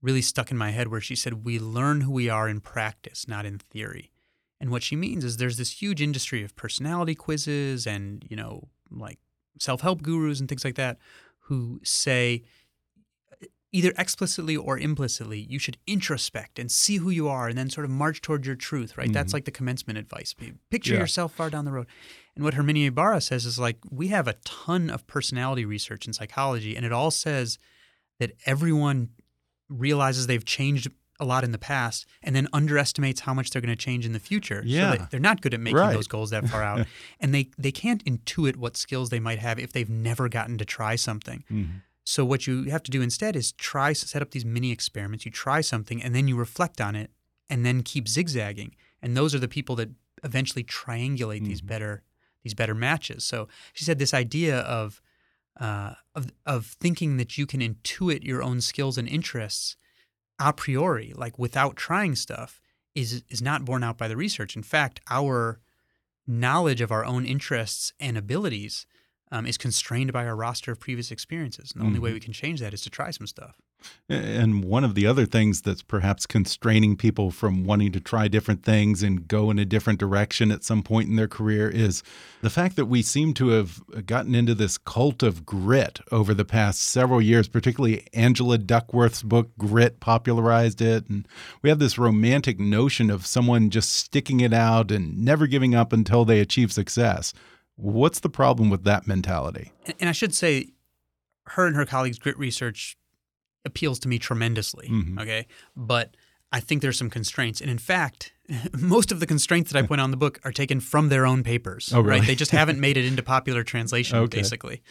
[0.01, 3.27] really stuck in my head where she said, "We learn who we are in practice,
[3.27, 4.11] not in theory."
[4.61, 8.67] And what she means is there's this huge industry of personality quizzes and, you know,
[8.91, 9.19] like
[9.57, 10.97] self-help gurus and things like that
[11.43, 12.43] who say
[13.71, 17.85] either explicitly or implicitly, you should introspect and see who you are and then sort
[17.85, 19.13] of march toward your truth, right?
[19.13, 19.33] That's Mhm.
[19.33, 20.33] like the commencement advice.
[20.71, 20.99] Picture Yeah.
[21.01, 21.85] yourself far down the road.
[22.35, 26.13] And what Herminia Ibarra says is like, we have a ton of personality research in
[26.13, 27.59] psychology, and it all says
[28.19, 29.09] that everyone
[29.69, 30.87] realizes they've changed
[31.21, 34.13] a lot in the past and then underestimates how much they're going to change in
[34.13, 34.63] the future.
[34.65, 34.95] Yeah.
[34.95, 35.93] So they're not good at making Right.
[35.93, 36.87] those goals that far out.
[37.19, 40.65] and they, they can't intuit what skills they might have if they've never gotten to
[40.65, 41.43] try something.
[41.51, 41.81] Mhm.
[42.05, 45.25] So what you have to do instead is try to set up these mini experiments.
[45.25, 47.11] You try something and then you reflect on it
[47.49, 48.73] and then keep zigzagging.
[49.01, 49.89] And those are the people that
[50.23, 51.67] eventually triangulate these Mhm.
[51.67, 52.03] better
[52.41, 53.25] these better matches.
[53.25, 55.01] So she said this idea of
[55.59, 59.75] uh, of of thinking that you can intuit your own skills and interests
[60.39, 62.61] a priori, like without trying stuff,
[62.95, 64.55] is is not borne out by the research.
[64.55, 65.59] In fact, our
[66.27, 68.85] knowledge of our own interests and abilities
[69.31, 71.71] um, is constrained by our roster of previous experiences.
[71.71, 72.13] And the only way Mhm.
[72.15, 73.55] we can change that is to try some stuff.
[74.07, 78.63] And one of the other things that's perhaps constraining people from wanting to try different
[78.63, 82.01] things and go in a different direction at some point in their career is
[82.41, 86.45] the fact that we seem to have gotten into this cult of grit over the
[86.45, 91.07] past several years, particularly Angela Duckworth's book, Grit, popularized it.
[91.07, 91.27] And
[91.61, 95.93] we have this romantic notion of someone just sticking it out and never giving up
[95.93, 97.33] until they achieve success.
[97.75, 99.71] What's the problem with that mentality?
[99.99, 100.69] And, I should say,
[101.45, 102.97] her and her colleagues' grit research
[103.65, 104.87] appeals to me tremendously.
[104.89, 105.19] Mhm.
[105.21, 106.15] Okay, but
[106.51, 108.33] I think there's some constraints, and in fact,
[108.79, 111.43] most of the constraints that I point on the book are taken from their own
[111.43, 111.91] papers.
[111.93, 112.19] Oh, really?
[112.19, 112.27] Right?
[112.27, 114.37] They just haven't made it into popular translation, Okay.
[114.39, 114.81] basically.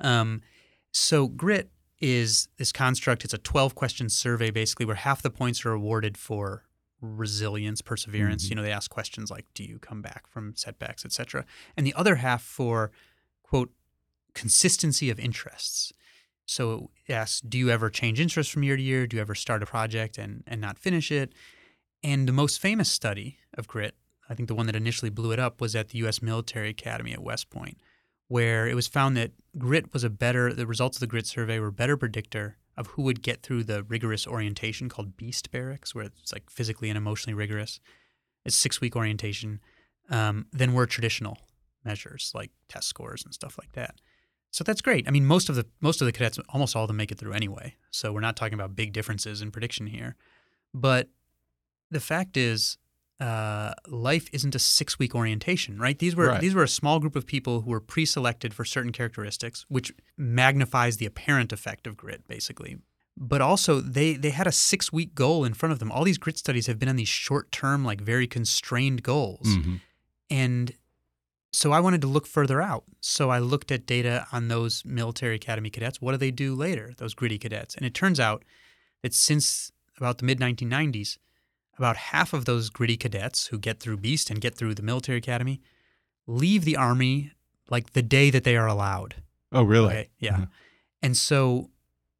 [0.00, 0.42] um,
[0.90, 3.24] so grit is this construct.
[3.24, 6.64] It's a 12 question survey, basically, where half the points are awarded for
[7.00, 8.46] resilience, perseverance.
[8.46, 8.50] Mhm.
[8.50, 11.44] You know, they ask questions like, "Do you come back from setbacks, etc."
[11.76, 12.90] And the other half for
[13.44, 13.72] quote
[14.34, 15.92] consistency of interests.
[16.48, 19.06] So it asks, do you ever change interest from year to year?
[19.06, 21.34] Do you ever start a project and, and not finish it?
[22.02, 23.94] And the most famous study of grit,
[24.30, 26.22] I think the one that initially blew it up, was at the U.S.
[26.22, 27.76] Military Academy at West Point,
[28.28, 31.58] where it was found that grit was a better, the results of the grit survey
[31.58, 36.04] were better predictor of who would get through the rigorous orientation called Beast Barracks, where
[36.04, 37.78] it's like physically and emotionally rigorous.
[38.46, 39.60] It's six week orientation,
[40.08, 41.36] um, than were traditional
[41.84, 43.96] measures like test scores and stuff like that.
[44.50, 45.06] So that's great.
[45.06, 47.18] I mean, most of the most of the cadets, almost all of them, make it
[47.18, 47.76] through anyway.
[47.90, 50.16] So we're not talking about big differences in prediction here.
[50.74, 51.08] But
[51.90, 52.78] the fact is,
[53.20, 55.98] uh, life isn't a six week orientation, right?
[55.98, 56.40] These were Right.
[56.40, 60.96] these were a small group of people who were pre-selected for certain characteristics, which magnifies
[60.96, 62.78] the apparent effect of grit, basically.
[63.16, 65.90] But also, they they had a six week goal in front of them.
[65.92, 69.46] All these grit studies have been on these short term, like very constrained goals.
[69.48, 69.80] Mhm.
[70.30, 70.72] And
[71.58, 72.84] so I wanted to look further out.
[73.00, 76.00] So I looked at data on those military academy cadets.
[76.00, 77.74] What do they do later, those gritty cadets?
[77.74, 78.44] And it turns out
[79.02, 81.18] that since about the mid 1990s,
[81.76, 85.18] about half of those gritty cadets who get through Beast and get through the military
[85.18, 85.60] academy
[86.28, 87.32] leave the army
[87.68, 89.16] like the day that they are allowed.
[89.50, 89.88] Oh, really?
[89.88, 90.34] Okay, yeah.
[90.34, 90.46] Uh-huh.
[91.02, 91.70] And so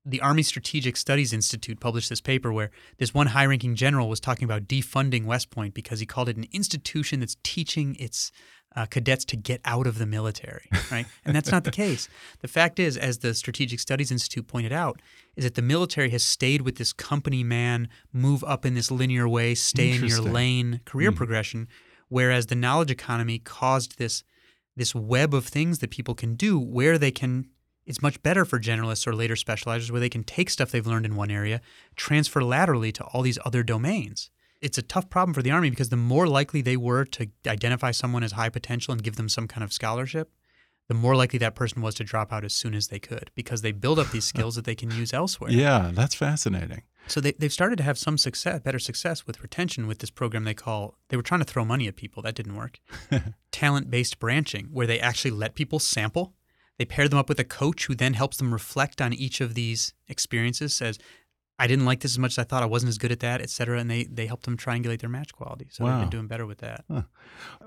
[0.04, 4.18] the Army Strategic Studies Institute published this paper where this one high ranking general was
[4.18, 8.32] talking about defunding West Point because he called it an institution that's teaching its
[8.76, 11.06] uh, cadets to get out of the military, right?
[11.24, 12.08] and that's not the case.
[12.40, 15.00] The fact is, as the Strategic Studies Institute pointed out,
[15.36, 19.28] is that the military has stayed with this company man, move up in this linear
[19.28, 21.16] way, stay in your lane career Mhm.
[21.16, 21.68] progression,
[22.08, 24.22] whereas the knowledge economy caused this
[24.76, 27.48] this web of things that people can do where they can
[27.84, 31.06] it's much better for generalists or later specializers where they can take stuff they've learned
[31.06, 31.60] in one area,
[31.96, 34.30] transfer laterally to all these other domains.
[34.60, 37.92] It's a tough problem for the Army because the more likely they were to identify
[37.92, 40.32] someone as high potential and give them some kind of scholarship,
[40.88, 43.62] the more likely that person was to drop out as soon as they could because
[43.62, 45.50] they build up these skills that they can use elsewhere.
[45.50, 46.82] Yeah, that's fascinating.
[47.06, 50.44] So they, they've started to have some success, better success with retention with this program
[50.44, 52.22] they call, they were trying to throw money at people.
[52.22, 52.80] That didn't work.
[53.52, 56.34] Talent based branching, where they actually let people sample.
[56.78, 59.54] They pair them up with a coach who then helps them reflect on each of
[59.54, 60.98] these experiences, says,
[61.58, 62.62] I didn't like this as much as I thought.
[62.62, 63.78] I wasn't as good at that, et cetera.
[63.80, 65.66] And they they helped them triangulate their match quality.
[65.70, 66.00] So they've Wow.
[66.00, 66.84] been doing better with that.
[66.90, 67.02] Huh.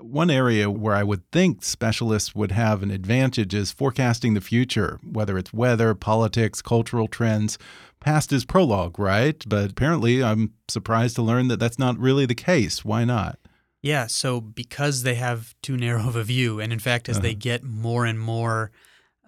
[0.00, 4.98] One area where I would think specialists would have an advantage is forecasting the future,
[5.04, 7.58] whether it's weather, politics, cultural trends.
[8.00, 9.44] Past is prologue, right?
[9.46, 12.84] But apparently, I'm surprised to learn that that's not really the case.
[12.84, 13.38] Why not?
[13.82, 17.34] Yeah, so because they have too narrow of a view, and in fact, as they
[17.34, 18.70] get more and more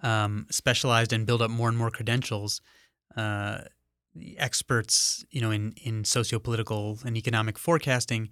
[0.01, 2.61] um, specialized and build up more and more credentials,
[3.17, 3.59] uh,
[4.37, 8.29] experts, you know, in in sociopolitical and economic forecasting,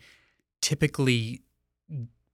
[0.61, 1.41] typically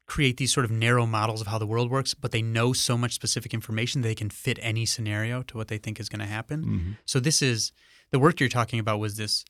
[0.05, 2.97] create these sort of narrow models of how the world works, but they know so
[2.97, 6.25] much specific information they can fit any scenario to what they think is going to
[6.25, 6.65] happen.
[6.65, 6.97] Mhm.
[7.05, 7.71] So this is
[8.09, 9.45] the work you're talking about was this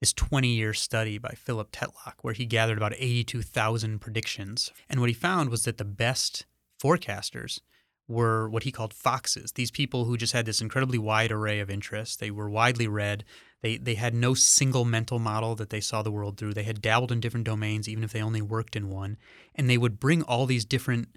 [0.00, 4.70] this 20 year study by Philip Tetlock where he gathered about 82,000 predictions.
[4.90, 6.44] And what he found was that the best
[6.78, 7.60] forecasters
[8.08, 9.52] were what he called foxes.
[9.52, 12.16] These people who just had this incredibly wide array of interests.
[12.16, 13.24] They were widely read.
[13.62, 16.54] They they had no single mental model that they saw the world through.
[16.54, 19.16] They had dabbled in different domains even if they only worked in one.
[19.54, 21.08] And they would bring all these different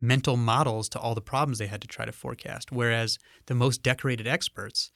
[0.00, 2.70] mental models to all the problems they had to try to forecast.
[2.70, 4.90] Whereas the most decorated experts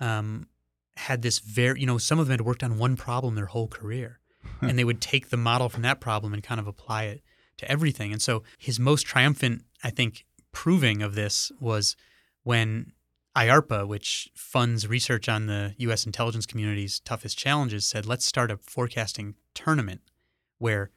[0.00, 0.48] um,
[0.96, 3.68] had this very, you know, some of them had worked on one problem their whole
[3.68, 4.20] career.
[4.60, 7.22] and they would take the model from that problem and kind of apply it
[7.58, 8.12] to everything.
[8.12, 11.96] And so his most triumphant, I think, proving of this was
[12.44, 12.92] when
[13.36, 16.06] IARPA, which funds research on the U.S.
[16.06, 20.00] intelligence community's toughest challenges, said, let's start a forecasting tournament
[20.58, 20.90] where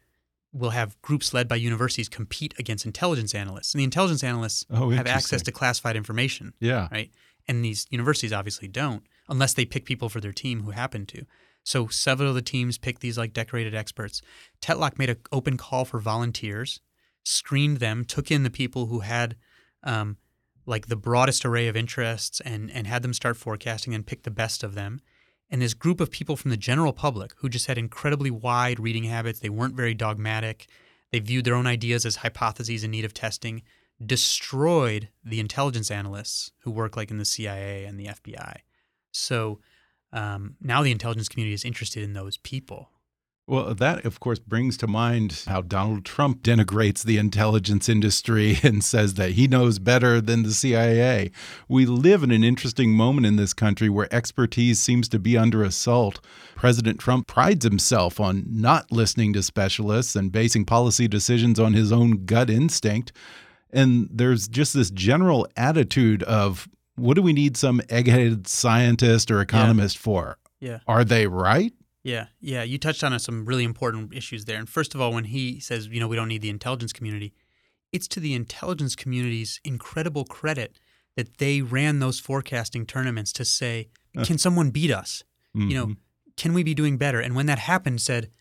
[0.53, 3.73] we'll have groups led by universities compete against intelligence analysts.
[3.73, 6.87] And the intelligence analysts Oh, have access to classified information Yeah.
[6.91, 7.11] right?
[7.47, 11.25] And these universities obviously don't, unless they pick people for their team who happen to.
[11.63, 14.21] So several of the teams picked these like decorated experts.
[14.61, 16.79] Tetlock made an open call for volunteers,
[17.23, 19.35] screened them, took in the people who had
[19.83, 20.17] um,
[20.65, 24.31] like the broadest array of interests, and and had them start forecasting and pick the
[24.31, 25.01] best of them.
[25.49, 29.05] And this group of people from the general public who just had incredibly wide reading
[29.05, 30.67] habits, they weren't very dogmatic.
[31.11, 33.63] They viewed their own ideas as hypotheses in need of testing
[34.03, 38.57] destroyed the intelligence analysts who work like in the CIA and the FBI.
[39.11, 39.59] So
[40.13, 42.89] um, now the intelligence community is interested in those people.
[43.49, 48.83] Well, that, of course, brings to mind how Donald Trump denigrates the intelligence industry and
[48.83, 51.31] says that he knows better than the CIA.
[51.69, 55.63] We live in an interesting moment in this country where expertise seems to be under
[55.63, 56.19] assault.
[56.55, 61.89] President Trump prides himself on not listening to specialists and basing policy decisions on his
[61.89, 63.13] own gut instinct.
[63.71, 69.39] And there's just this general attitude of what do we need some eggheaded scientist or
[69.39, 70.37] economist for?
[70.59, 70.79] Yeah.
[70.87, 71.73] Are they right?
[72.07, 72.63] Yeah, yeah.
[72.63, 74.57] You touched on some really important issues there.
[74.57, 77.33] And first of all, when he says, you know, we don't need the intelligence community,
[77.91, 80.79] it's to the intelligence community's incredible credit
[81.17, 83.89] that they ran those forecasting tournaments to say,
[84.23, 85.23] can someone beat us?
[85.53, 85.97] You know, Mhm.
[86.37, 87.19] can we be doing better?
[87.19, 88.31] And when that happened, said,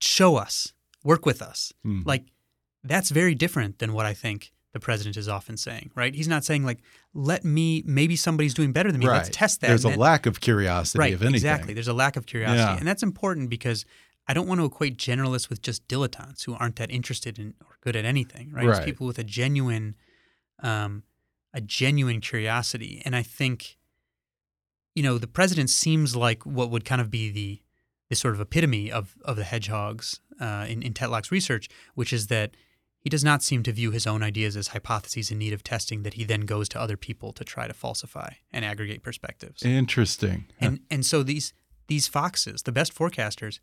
[0.00, 0.72] show us,
[1.04, 1.72] work with us.
[1.84, 2.06] Mhm.
[2.06, 2.32] Like,
[2.82, 6.14] that's very different than what I think the president is often saying, right?
[6.14, 6.80] He's not saying like,
[7.14, 9.06] let me, maybe somebody's doing better than me.
[9.08, 9.68] Let's test that.
[9.68, 11.36] There's a then- lack of curiosity right, of anything.
[11.36, 11.74] exactly.
[11.74, 12.76] There's a lack of curiosity, Yeah.
[12.76, 13.84] and that's important because
[14.26, 17.78] I don't want to equate generalists with just dilettantes who aren't that interested in or
[17.80, 18.52] good at anything.
[18.52, 18.68] Right?
[18.68, 19.94] It's people with a genuine,
[20.62, 21.02] um,
[21.54, 23.78] a genuine curiosity, and I think,
[24.94, 27.62] you know, the president seems like what would kind of be the
[28.10, 32.26] the sort of epitome of of the hedgehogs uh, in in Tetlock's research, which is
[32.26, 32.54] that.
[33.08, 36.02] He does not seem to view his own ideas as hypotheses in need of testing
[36.02, 40.44] that he then goes to other people to try to falsify and aggregate perspectives Interesting.
[40.60, 41.54] and and so these
[41.86, 43.60] these foxes, the best forecasters,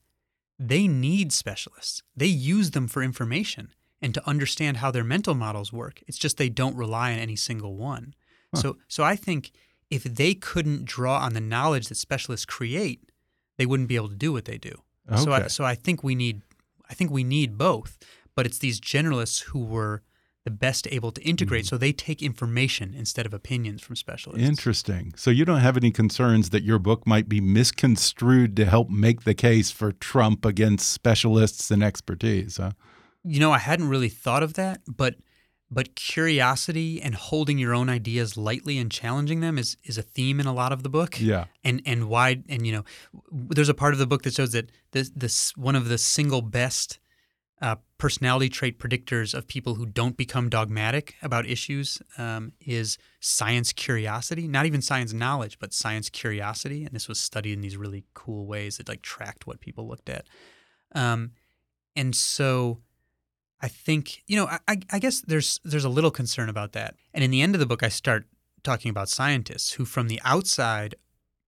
[0.57, 2.01] they need specialists.
[2.17, 3.69] They use them for information
[4.01, 6.01] and to understand how their mental models work.
[6.07, 8.15] It's just they don't rely on any single one.
[8.55, 9.51] So so I think
[9.91, 13.11] if they couldn't draw on the knowledge that specialists create,
[13.57, 14.81] they wouldn't be able to do what they do.
[15.07, 15.21] Okay.
[15.23, 16.41] So I, so I think we need
[16.89, 17.99] I think we need both.
[18.35, 20.03] But it's these generalists who were
[20.45, 21.65] the best able to integrate.
[21.65, 21.69] Mm-hmm.
[21.69, 24.47] So they take information instead of opinions from specialists.
[24.47, 25.13] Interesting.
[25.17, 29.23] So you don't have any concerns that your book might be misconstrued to help make
[29.23, 32.71] the case for Trump against specialists and expertise, huh?
[33.23, 35.15] You know, I hadn't really thought of that, but
[35.71, 40.39] but curiosity and holding your own ideas lightly and challenging them is is a theme
[40.39, 41.19] in a lot of the book.
[41.19, 41.45] Yeah.
[41.63, 42.83] And and why and you know,
[43.31, 46.43] there's a part of the book that shows that this this one of the single
[46.43, 46.99] best
[47.61, 53.71] uh, personality trait predictors of people who don't become dogmatic about issues um, is science
[53.71, 54.47] curiosity.
[54.47, 56.83] Not even science knowledge, but science curiosity.
[56.83, 60.09] And this was studied in these really cool ways that like tracked what people looked
[60.09, 60.27] at.
[60.93, 61.31] Um,
[61.95, 62.81] and so
[63.61, 66.95] I think you know I, I- guess there's there's a little concern about that.
[67.13, 68.25] And in the end of the book, I start
[68.63, 70.95] talking about scientists who, from the outside,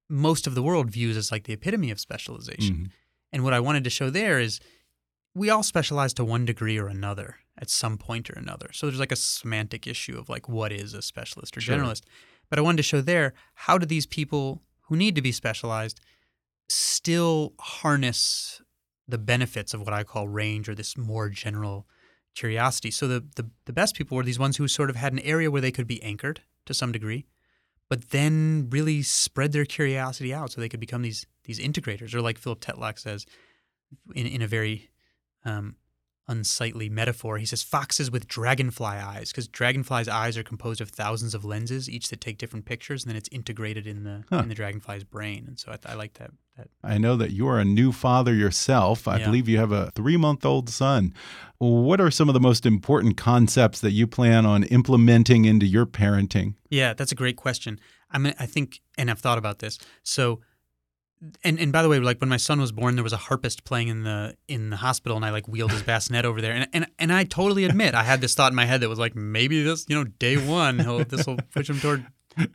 [0.10, 2.76] most of the world views as like the epitome of specialization.
[2.76, 2.92] Mhm.
[3.34, 4.60] And what I wanted to show there is
[5.38, 8.70] we all specialize to one degree or another at some point or another.
[8.74, 11.78] So there's like a semantic issue of like what is a specialist or Sure.
[11.78, 12.04] generalist.
[12.50, 13.34] But I wanted to show there
[13.66, 16.00] how do these people who need to be specialized
[16.70, 18.62] still harness
[19.08, 21.88] the benefits of what I call range or this more general
[22.36, 22.92] curiosity.
[22.92, 25.50] So the, the the best people were these ones who sort of had an area
[25.50, 27.26] where they could be anchored to some degree,
[27.90, 32.22] but then really spread their curiosity out so they could become these these integrators, or
[32.22, 33.26] like Philip Tetlock says
[34.14, 34.90] in in a very
[35.48, 35.76] um,
[36.30, 37.38] unsightly metaphor.
[37.38, 41.90] He says foxes with dragonfly eyes because dragonflies' eyes are composed of thousands of lenses,
[41.90, 44.40] each that take different pictures, and then it's integrated in the Huh.
[44.40, 45.46] in the dragonfly's brain.
[45.48, 46.32] And so I, I like that.
[46.58, 49.08] That I know that you are a new father yourself.
[49.08, 49.26] I Yeah.
[49.28, 51.14] believe you have a three month old son.
[51.60, 55.86] What are some of the most important concepts that you plan on implementing into your
[55.86, 56.56] parenting?
[56.70, 57.80] Yeah, that's a great question.
[58.12, 59.80] I mean, I think, and I've thought about this.
[60.04, 60.42] So,
[61.44, 63.64] and and by the way, like when my son was born, there was a harpist
[63.64, 66.68] playing in the in the hospital, and I like wheeled his bassinet over there, and
[66.74, 69.16] and and I totally admit I had this thought in my head that was like
[69.16, 72.06] maybe this, you know, day one, he'll this will push him toward.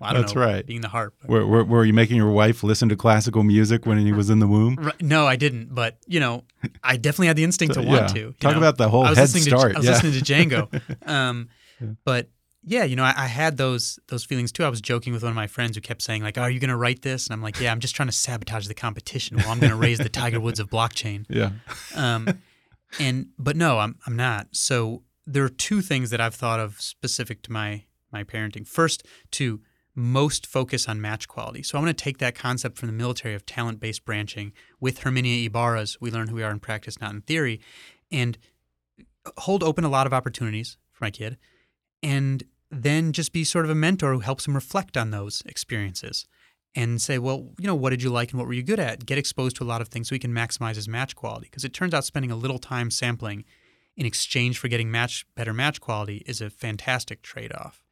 [0.01, 0.65] I don't That's know, right.
[0.65, 1.13] being the harp.
[1.27, 4.39] Were, were, were you making your wife listen to classical music when he was in
[4.39, 4.77] the womb?
[4.77, 6.45] Right, no, I didn't, but you know,
[6.85, 8.23] I definitely had the instinct to want yeah.
[8.23, 8.33] to.
[8.39, 8.59] Talk know.
[8.59, 9.73] about the whole head start.
[9.73, 9.93] To, I was yeah.
[9.93, 11.49] listening to Django, um,
[12.05, 12.29] but
[12.65, 14.65] yeah, you know, I, I had those those feelings too.
[14.65, 16.71] I was joking with one of my friends who kept saying like, "Are you going
[16.71, 19.37] to write this?" And I'm like, "Yeah, I'm just trying to sabotage the competition.
[19.37, 21.51] Well, I'm going to raise the Tiger Woods of blockchain." yeah.
[21.95, 22.41] Um,
[23.01, 24.49] and but no, I'm I'm not.
[24.53, 28.67] So there are two things that I've thought of specific to my my parenting.
[28.67, 29.61] First, to
[29.95, 31.63] most focus on match quality.
[31.63, 35.47] So I want to take that concept from the military of talent-based branching with Herminia
[35.47, 37.61] Ibarra's "We learn who we are in practice, not in theory,"
[38.11, 38.39] and
[39.39, 41.39] hold open a lot of opportunities for my kid,
[42.05, 46.27] and then just be sort of a mentor who helps him reflect on those experiences
[46.75, 49.05] and say, well, you know, what did you like and what were you good at?
[49.05, 51.49] Get exposed to a lot of things so he can maximize his match quality.
[51.51, 53.45] Because it turns out spending a little time sampling
[53.95, 57.85] in exchange for getting match better match quality is a fantastic trade-off.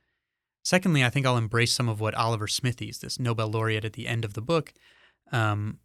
[0.63, 4.09] Secondly, I think I'll embrace some of what Oliver Smithies, this Nobel laureate at the
[4.09, 4.73] end of the book,
[5.31, 5.79] um,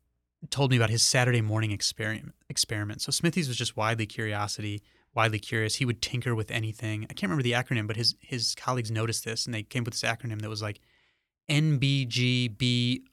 [0.49, 2.33] told me about his Saturday morning experiment.
[2.49, 3.01] Experiment.
[3.01, 4.81] So Smithies was just widely curiosity,
[5.15, 5.75] widely curious.
[5.75, 7.05] He would tinker with anything.
[7.09, 9.87] I can't remember the acronym, but his his colleagues noticed this and they came up
[9.87, 10.81] with this acronym that was like
[11.49, 13.03] NBGBOKFO,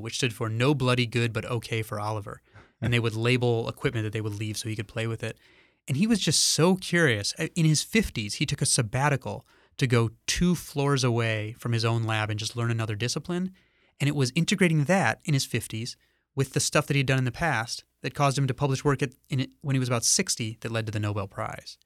[0.00, 2.42] which stood for No Bloody Good But Okay for Oliver.
[2.80, 5.38] And they would label equipment that they would leave so he could play with it.
[5.86, 7.32] And he was just so curious.
[7.54, 9.46] In his 50s, he took a sabbatical
[9.78, 13.52] to go two floors away from his own lab and just learn another discipline.
[14.00, 15.94] And it was integrating that in his 50s
[16.34, 19.02] with the stuff that he'd done in the past that caused him to publish work
[19.02, 21.78] at, in it, when he was about 60 that led to the Nobel Prize.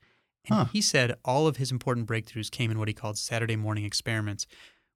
[0.49, 0.65] And Huh.
[0.73, 4.47] he said all of his important breakthroughs came in what he called Saturday morning experiments.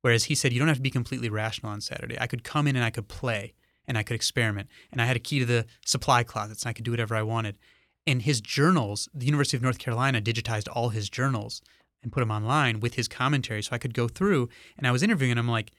[0.02, 2.16] Whereas he said, you don't have to be completely rational on Saturday.
[2.18, 3.54] I could come in and I could play
[3.86, 4.68] and I could experiment.
[4.90, 7.22] And I had a key to the supply closets and I could do whatever I
[7.22, 7.58] wanted.
[8.06, 11.60] And his journals, the University of North Carolina digitized all his journals
[12.02, 13.62] and put them online with his commentary.
[13.62, 14.48] So I could go through
[14.78, 15.72] and I was interviewing and I'm like,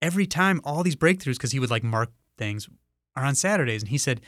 [0.00, 2.66] every time all these breakthroughs, because he would like mark things,
[3.16, 3.82] are on Saturdays.
[3.82, 4.20] And he said,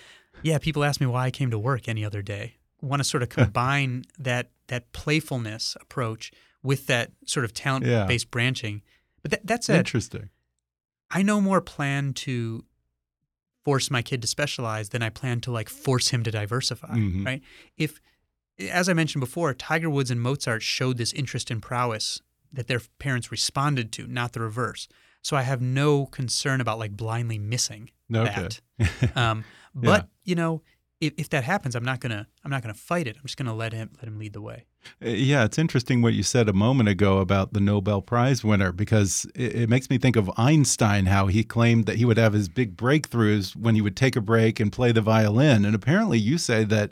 [0.42, 2.56] yeah, people ask me why I came to work any other day.
[2.80, 8.30] Want to sort of combine that that playfulness approach with that sort of talent based
[8.30, 8.82] branching.
[9.22, 10.30] But that, that said, Interesting.
[11.10, 12.64] I no more plan to
[13.64, 17.24] force my kid to specialize than I plan to like force him to diversify, Mhm.
[17.26, 17.42] right?
[17.76, 18.00] If
[18.70, 22.20] as I mentioned before, Tiger Woods and Mozart showed this interest in prowess
[22.52, 24.88] that their parents responded to, not the reverse.
[25.22, 28.48] So I have no concern about like blindly missing Okay.
[28.78, 29.16] that.
[29.16, 29.44] Um,
[29.74, 30.62] but you know,
[31.00, 33.16] if, if that happens, I'm not gonna I'm not gonna fight it.
[33.16, 34.66] I'm just gonna let him let him lead the way.
[35.04, 38.72] Uh, Yeah, it's interesting what you said a moment ago about the Nobel Prize winner
[38.72, 42.32] because it, it makes me think of Einstein, how he claimed that he would have
[42.32, 45.64] his big breakthroughs when he would take a break and play the violin.
[45.64, 46.90] And apparently, you say that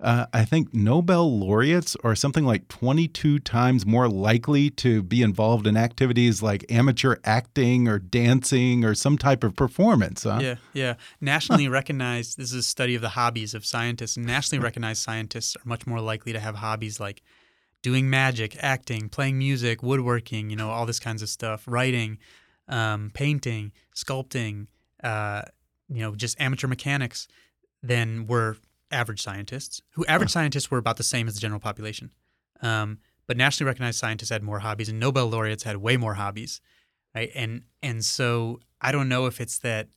[0.00, 5.66] uh, I think Nobel laureates are something like 22 times more likely to be involved
[5.66, 10.22] in activities like amateur acting or dancing or some type of performance.
[10.22, 10.38] Huh?
[10.40, 10.94] Yeah, yeah.
[11.20, 14.16] Nationally recognized, this is a study of the hobbies of scientists.
[14.16, 17.22] Nationally recognized scientists are much more likely to have hobbies like
[17.82, 22.18] doing magic, acting, playing music, woodworking, you know, all this kinds of stuff, writing,
[22.68, 24.68] um, painting, sculpting,
[25.02, 25.42] uh,
[25.88, 27.26] you know, just amateur mechanics
[27.82, 28.56] than were
[28.90, 32.10] average scientists, who average scientists were about the same as the general population.
[32.62, 36.60] Um, but nationally recognized scientists had more hobbies, and Nobel laureates had way more hobbies,
[37.14, 37.30] right?
[37.34, 39.88] And and so I don't know if it's that.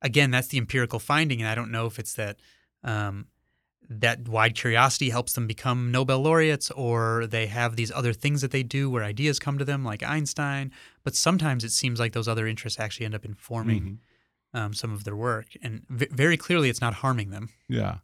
[0.00, 2.38] Again, that's the empirical finding, and I don't know if it's that
[2.84, 3.26] um,
[3.90, 8.50] that wide curiosity helps them become Nobel laureates, or they have these other things that
[8.50, 10.72] they do where ideas come to them, like Einstein.
[11.04, 14.00] But sometimes it seems like those other interests actually end up informing
[14.54, 17.50] um, some of their work, and v- very clearly, it's not harming them.
[17.68, 17.98] Yeah.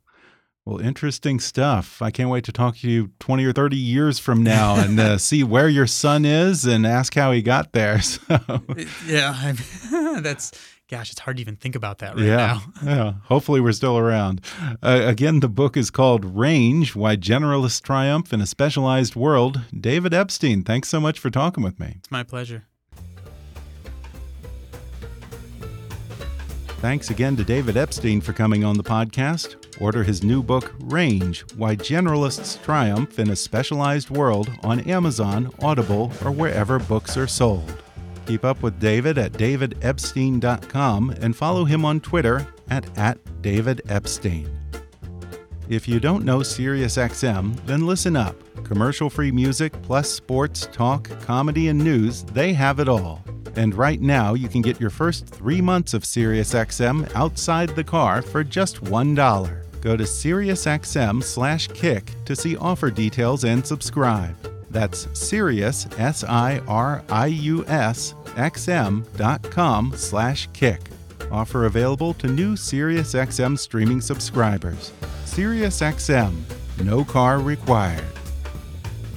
[0.67, 2.01] Well, interesting stuff.
[2.01, 5.19] I can't wait to talk to you 20 or 30 years from now and uh,
[5.19, 8.01] see where your son is and ask how he got there.
[8.05, 8.63] So,
[9.07, 9.57] Yeah, I'm,
[10.23, 10.53] that's
[10.89, 12.37] gosh, it's hard to even think about that right yeah.
[12.37, 12.63] now.
[12.85, 13.13] Yeah.
[13.25, 14.41] Hopefully, we're still around.
[14.83, 19.61] Uh, again, the book is called Range Why Generalists Triumph in a Specialized World.
[19.79, 21.97] David Epstein, thanks so much for talking with me.
[21.99, 22.65] It's my pleasure.
[26.81, 29.64] Thanks again to David Epstein for coming on the podcast.
[29.81, 36.13] Order his new book, Range Why Generalists Triumph in a Specialized World on Amazon, Audible,
[36.25, 37.83] or wherever books are sold.
[38.27, 44.54] Keep up with David at davidepstein.com and follow him on Twitter at, at davidepstein.
[45.69, 48.37] If you don't know SiriusXM, then listen up.
[48.65, 53.23] Commercial free music plus sports, talk, comedy, and news, they have it all.
[53.57, 58.21] And right now, you can get your first three months of SiriusXM outside the car
[58.21, 59.81] for just $1.
[59.81, 64.37] Go to SiriusXM slash kick to see offer details and subscribe.
[64.71, 66.65] That's Sirius, S-I-R-I-U-S,
[68.25, 70.81] XM dot com slash kick.
[71.31, 74.93] Offer available to new SiriusXM streaming subscribers.
[75.25, 76.35] SiriusXM,
[76.85, 78.05] no car required.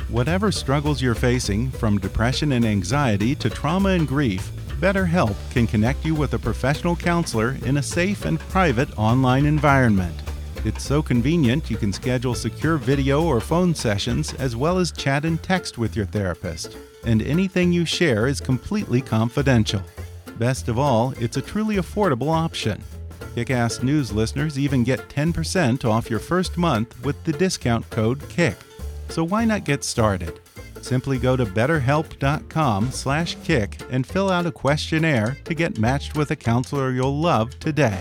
[0.10, 4.50] Whatever struggles you're facing, from depression and anxiety to trauma and grief,
[4.80, 10.16] BetterHelp can connect you with a professional counselor in a safe and private online environment.
[10.64, 15.26] It's so convenient you can schedule secure video or phone sessions as well as chat
[15.26, 16.78] and text with your therapist.
[17.06, 19.82] And anything you share is completely confidential.
[20.38, 22.82] Best of all, it's a truly affordable option.
[23.38, 28.58] Kickass News listeners even get 10% off your first month with the discount code KICK.
[29.10, 30.40] So why not get started?
[30.82, 36.92] Simply go to betterhelp.com/kick and fill out a questionnaire to get matched with a counselor
[36.92, 38.00] you'll love today.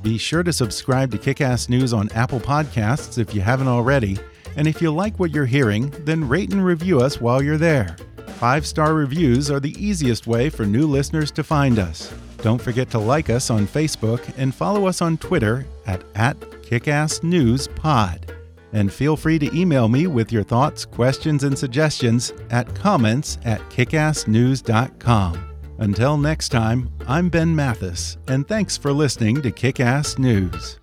[0.00, 4.18] Be sure to subscribe to Kickass News on Apple Podcasts if you haven't already,
[4.56, 7.96] and if you like what you're hearing, then rate and review us while you're there.
[8.40, 12.10] 5-star reviews are the easiest way for new listeners to find us.
[12.42, 18.30] Don't forget to like us on Facebook and follow us on Twitter at, at KickassNewsPod.
[18.72, 23.60] And feel free to email me with your thoughts, questions, and suggestions at comments at
[23.70, 25.48] kickassnews.com.
[25.78, 30.78] Until next time, I'm Ben Mathis, and thanks for listening to Kickass News.